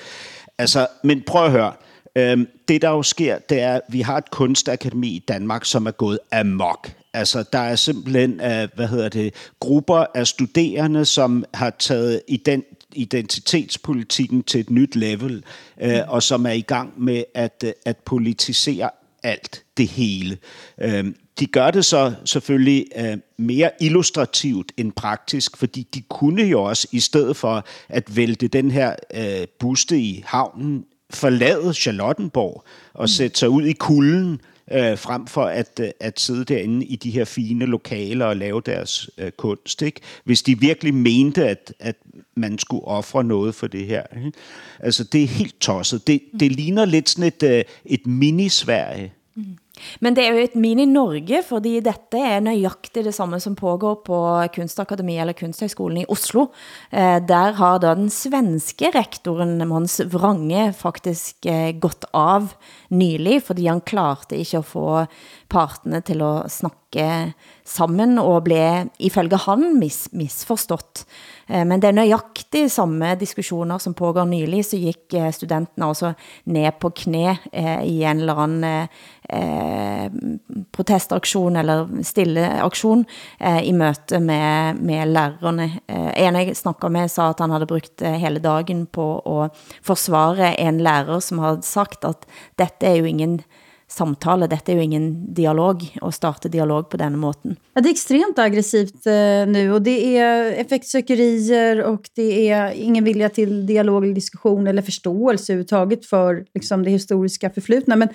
[0.59, 1.73] Altså, men prøv at høre.
[2.19, 5.87] Øhm, det der jo sker, det er, at vi har et kunstakademi i Danmark, som
[5.87, 6.93] er gået amok.
[7.15, 12.65] Altså, der er simpelthen, uh, hvad hedder det, grupper af studerende, som har taget ident
[12.93, 15.45] identitetspolitikken til et nyt level,
[15.83, 15.95] uh, mm.
[16.09, 18.91] og som er i gang med at, uh, at politisere
[19.23, 20.39] alt, det hele.
[20.85, 21.05] Uh,
[21.41, 26.89] de gør det så selvfølgelig uh, mere illustrativt end praktisk, fordi de kunne jo også,
[26.93, 28.95] i stedet for at vælte den her
[29.59, 34.41] buste i havnen, forlade Charlottenborg og sætte sig ud i kulden,
[34.73, 38.63] øh, frem for at, øh, at sidde derinde i de her fine lokaler og lave
[38.67, 39.83] deres øh, kunst.
[39.83, 40.01] Ikke?
[40.25, 41.97] Hvis de virkelig mente, at, at
[42.35, 44.03] man skulle ofre noget for det her.
[44.17, 44.33] Ikke?
[44.81, 46.07] Altså, det er helt tosset.
[46.07, 49.13] Det, det ligner lidt sådan et, øh, et mini-Sverige.
[49.35, 49.45] Mm.
[50.01, 54.19] Men det er jo et mini-Norge, fordi dette er nøjagtigt det samme som pågår på
[54.55, 56.49] Kunstakademi eller Kunsthøgskolen i Oslo.
[56.91, 62.53] Eh, der har da den svenske rektoren Måns Vrange faktisk eh, gått av
[62.95, 64.89] nylig, fordi han klarte ikke at få
[65.53, 66.88] partene til at snakke
[67.69, 71.05] sammen og blev ifølge han mis misforstått.
[71.49, 76.07] Eh, men det er nøjagtigt samme diskussioner som pågår nylig, så gik eh, studenterne også
[76.07, 78.89] altså ned på knæ eh, i en eller anden
[79.29, 80.11] eh,
[80.73, 83.05] protestaktion eller stille aktion
[83.41, 85.71] eh, i møte med, med lærerne.
[85.89, 89.53] Eh, en jeg snakkede med sa at han havde brugt eh, hele dagen på at
[89.83, 92.27] forsvare en lærer, som havde sagt at
[92.59, 93.41] dette er jo ingen
[93.89, 94.47] samtale.
[94.47, 97.57] Dette är ju ingen dialog och starta dialog på den måten.
[97.75, 99.13] Ja, det är extremt aggressivt eh,
[99.47, 104.83] nu och det är effektsökerier och det är ingen vilja till dialog eller diskussion eller
[104.83, 107.97] förståelse överhuvudtaget för liksom, det historiska förflutna.
[107.97, 108.09] Men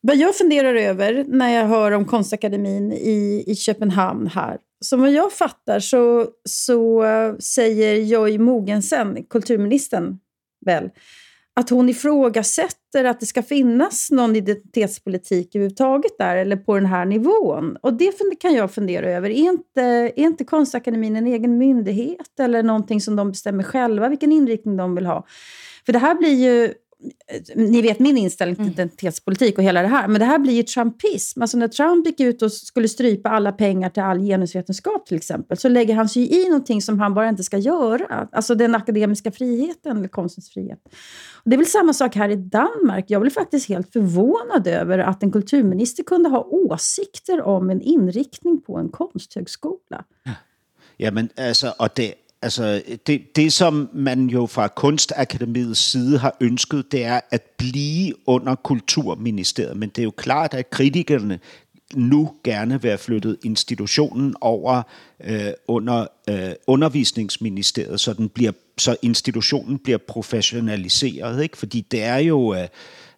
[0.00, 5.12] vad jag funderar över när jag hör om konstakademin i, i Köpenhamn här, som vad
[5.12, 10.18] jag fattar så, så eh, säger Joy Mogensen, kulturministern,
[10.66, 10.90] väl,
[11.54, 17.04] att hon ifrågasätter att det ska finnas någon identitetspolitik överhuvudtaget där eller på den här
[17.04, 17.76] nivån.
[17.82, 19.30] Och det kan jag fundera över.
[19.30, 24.32] Är inte, är inte Konstakademin en egen myndighet eller någonting som de bestämmer själva vilken
[24.32, 25.26] inriktning de vill ha?
[25.86, 26.74] För det här blir ju
[27.54, 30.62] ni vet min inställning till identitetspolitik och hela det här, men det här blir ju
[30.62, 31.42] trumpism.
[31.42, 35.58] Alltså när Trump gick ut och skulle strypa alla pengar till all genusvetenskap till exempel,
[35.58, 38.28] så lägger han sig i någonting som han bara inte ska göra.
[38.32, 40.78] Alltså den akademiska friheten, eller konstens frihet.
[41.44, 43.04] Det är väl samma sak här i Danmark.
[43.08, 48.60] Jag blev faktiskt helt förvånad över att en kulturminister kunde ha åsikter om en inriktning
[48.60, 50.04] på en konsthögskola.
[50.96, 56.36] Ja, men alltså, och det, altså, det, det, som man jo fra Kunstakademiets side har
[56.40, 59.76] ønsket, det er at blive under Kulturministeriet.
[59.76, 61.40] Men det er jo klart, at kritikerne
[61.94, 64.82] nu gerne vil have flyttet institutionen over
[65.24, 68.52] øh, under øh, undervisningsministeriet, så, den bliver,
[68.82, 71.42] så institutionen bliver professionaliseret.
[71.42, 71.58] Ikke?
[71.58, 72.54] Fordi det er jo...
[72.54, 72.68] Øh,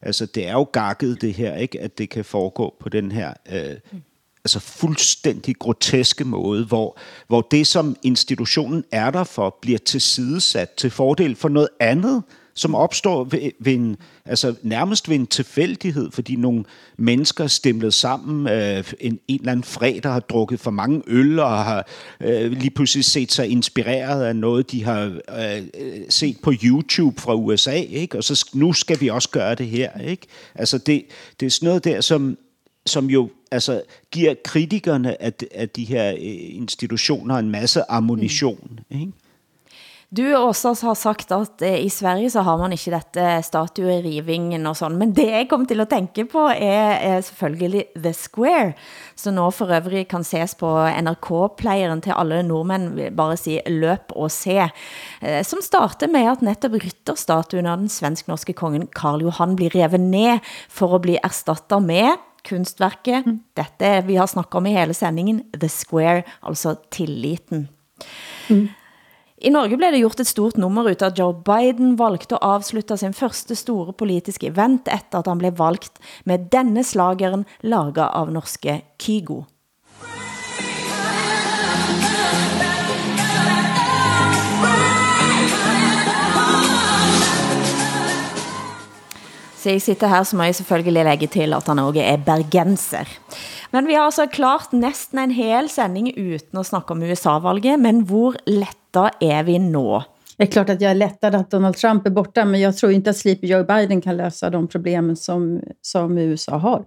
[0.03, 3.33] altså det er jo gakket det her, ikke, at det kan foregå på den her
[3.53, 3.77] øh,
[4.45, 10.91] altså fuldstændig groteske måde, hvor, hvor det, som institutionen er der for, bliver tilsidesat til
[10.91, 12.23] fordel for noget andet,
[12.55, 16.65] som opstår ved, ved en, altså nærmest ved en tilfældighed, fordi nogle
[16.97, 21.65] mennesker stemlet sammen øh, en, en eller anden fredag har drukket for mange øl og
[21.65, 21.87] har
[22.21, 25.05] øh, lige pludselig set sig inspireret af noget, de har
[25.39, 25.63] øh,
[26.09, 28.19] set på YouTube fra USA, ikke?
[28.19, 30.01] og så nu skal vi også gøre det her.
[30.01, 30.27] Ikke?
[30.55, 31.05] Altså det,
[31.41, 32.39] det er sådan noget der, som,
[32.87, 38.81] som jo altså, giver kritikerne af, af de her øh, institutioner en masse ammunition.
[38.91, 39.01] Mm.
[39.01, 39.13] Ikke?
[40.15, 44.77] Du også har sagt at eh, i Sverige så har man ikke dette statuerivingen og
[44.79, 48.75] sådan, men det jeg kom til at tænke på er, er selvfølgelig The Square,
[49.19, 54.31] som nå for øvrig kan ses på NRK-playeren til alle nordmænd, bare sige løp og
[54.31, 54.69] se,
[55.23, 60.01] eh, som starter med at netop rytterstatuen av den svensk-norske kongen Karl Johan blir revet
[60.01, 60.39] ned
[60.69, 62.15] for at blive erstattet med
[62.47, 63.43] kunstverket, mm.
[63.57, 67.69] dette vi har snakket om i hele sendingen, The Square, altså tilliten.
[68.51, 68.69] Mm.
[69.45, 72.97] I Norge blev det gjort et stort nummer ut at Joe Biden valgte at avslutte
[72.97, 78.33] sin første store politiske event efter at han blev valgt med denne slageren laget av
[78.33, 79.43] norske Kygo.
[89.61, 93.13] Så jeg sitter her, så må jeg selvfølgelig lægge til, at han også er bergenser.
[93.77, 98.01] Men vi har altså klart næsten en hel sending uden at snakke om USA-valget, men
[98.09, 100.05] hvor let detta er vi nå?
[100.37, 102.93] Det är klart att jag är lättad att Donald Trump är borta, men jag tror
[102.93, 106.85] inte att Sleepy Joe Biden kan lösa de problemen som, som USA har.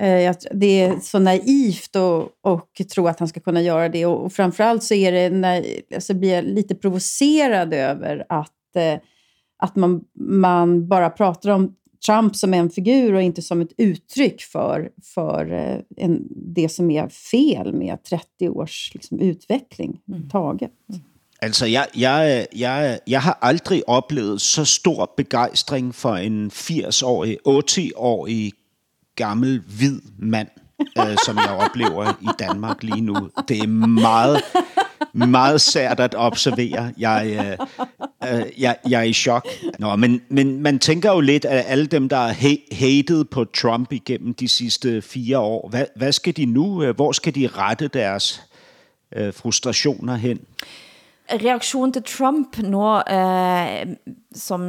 [0.00, 4.06] Eh, det är så naivt att tro att han ska kunna göra det.
[4.06, 5.64] Och framförallt så är det när,
[5.94, 9.00] alltså blir jag lite provocerad över att, eh,
[9.58, 11.74] att man, man bara pratar om
[12.06, 16.22] Trump som en figur och inte som ett uttryck för, för eh, en,
[16.54, 20.28] det som är fel med 30 års liksom, utveckling mm.
[20.28, 20.70] taget.
[20.90, 21.00] Mm.
[21.42, 28.52] Altså, jeg, jeg, jeg, jeg har aldrig oplevet så stor begejstring for en 80-årig, 80-årig
[29.14, 30.48] gammel hvid mand,
[30.98, 33.30] øh, som jeg oplever i Danmark lige nu.
[33.48, 34.42] Det er meget,
[35.12, 36.92] meget sært at observere.
[36.98, 37.26] Jeg,
[38.22, 39.48] øh, øh, jeg, jeg er i chok.
[39.78, 42.34] Nå, men, men man tænker jo lidt, at alle dem, der har
[42.74, 46.82] hated på Trump igennem de sidste fire år, hvad, hvad skal de nu?
[46.82, 48.42] Øh, hvor skal de rette deres
[49.16, 50.40] øh, frustrationer hen?
[51.28, 53.96] Reaktion til Trump nå, eh,
[54.34, 54.64] som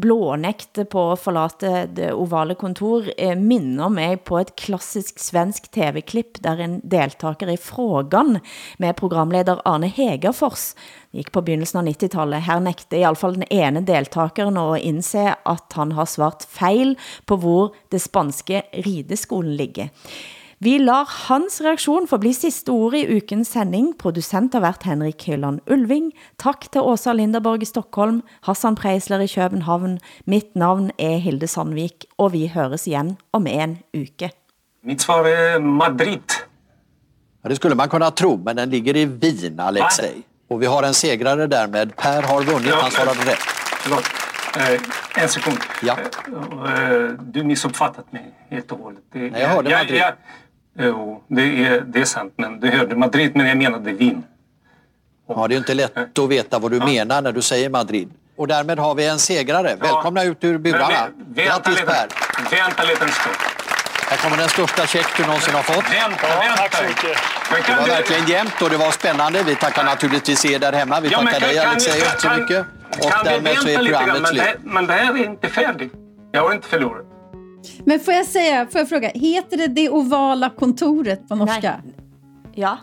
[0.00, 6.42] blånægte på at forlate det ovale kontor, eh, minner mig på et klassisk svensk tv-klipp,
[6.42, 8.40] der en deltaker i Frågan
[8.78, 10.74] med programleder Arne Hegerfors
[11.12, 12.42] gik på begyndelsen av 90-tallet.
[12.46, 16.96] Her nægte i alle fall den ene deltakeren at indse, at han har svart fejl
[17.26, 19.90] på hvor det spanske rideskolen ligger.
[20.62, 23.94] Vi lar hans reaktion forbli sidste ord i ukens sending.
[23.98, 26.10] Producent har været Henrik Hylland Ulving.
[26.36, 29.98] Tak til Åsa Linderborg i Stockholm, Hassan Preisler i København.
[30.26, 34.30] Mitt navn er Hilde Sandvik, og vi høres igen om en uke.
[34.84, 36.28] Mitt svar är Madrid.
[37.42, 40.22] Ja, det skulle man kunna tro, men den ligger i Wien, Alexej.
[40.48, 41.96] Och vi har en segrare därmed.
[41.96, 43.44] Per har vunnit, han svarade rätt.
[43.82, 44.04] Förlåt.
[44.56, 45.58] Eh, en sekund.
[45.82, 45.96] Ja.
[46.66, 49.02] Eh, du missuppfattat mig helt och hållet.
[49.12, 50.00] Det, Nej, jag hörde Madrid.
[50.00, 50.12] Jag,
[50.80, 52.32] jo, det är, det är sant.
[52.36, 54.22] Men du hörde Madrid, men jag menade Wien.
[55.28, 58.10] Ja, det är ju inte lätt att veta vad du menar när du säger Madrid.
[58.36, 59.76] Och därmed har vi en segrare.
[59.80, 61.08] Välkomna ut ur burarna.
[61.34, 61.86] Men Grattis lite.
[61.86, 62.06] Per!
[62.56, 63.36] Vänta lite en stund.
[64.10, 65.84] Här kommer den största check du någonsin har fått.
[65.94, 66.56] Vänta, vänta.
[66.56, 67.18] Tack så mycket.
[67.52, 69.42] Men Det var verkligen jämnt och det var spännande.
[69.42, 71.00] Vi tackar naturligtvis er där hemma.
[71.00, 72.66] Vi Ja, men tackar dig Alexej så mycket.
[73.04, 74.42] Och Kan vi därmed så är programmet Men slut.
[74.42, 75.92] det, men det här är inte färdigt.
[76.32, 77.06] Jag har inte förlorat.
[77.84, 81.82] Men får jag säga, får jag fråga, heter det det ovala kontoret på norska?
[82.54, 82.78] Ja.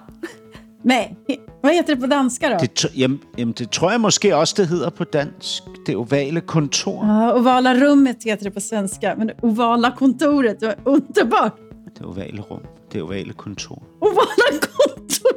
[0.83, 1.17] Nej,
[1.61, 2.57] vad heter det på danska då?
[2.57, 5.63] Det, jamen, jamen, det tror jeg måske også, det hedder på dansk.
[5.85, 7.05] Det ovale kontor.
[7.05, 11.57] Ja, ovala rummet heter det på svenska, men det ovala kontoret, det var underbart.
[11.97, 12.63] Det ovale rum.
[12.91, 13.83] Det ovale kontor.
[14.01, 15.33] Ovala kontor!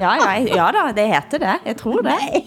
[0.00, 1.58] Ja, ja, ja da, det heter det.
[1.66, 2.42] Jeg tror det.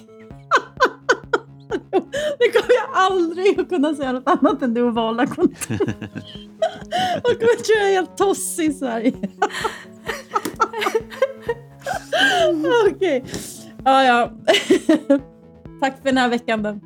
[2.39, 5.79] Det kommer jag aldrig att kunna säga något annat än det ovala kontoret.
[7.23, 9.13] Jag kommer tror jag är helt tossig i Sverige.
[12.95, 13.25] Okej.
[13.85, 14.31] Ja, ja.
[15.81, 16.79] Tack för den här veckan då.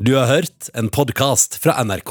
[0.00, 2.10] Du har hørt en podcast fra NRK.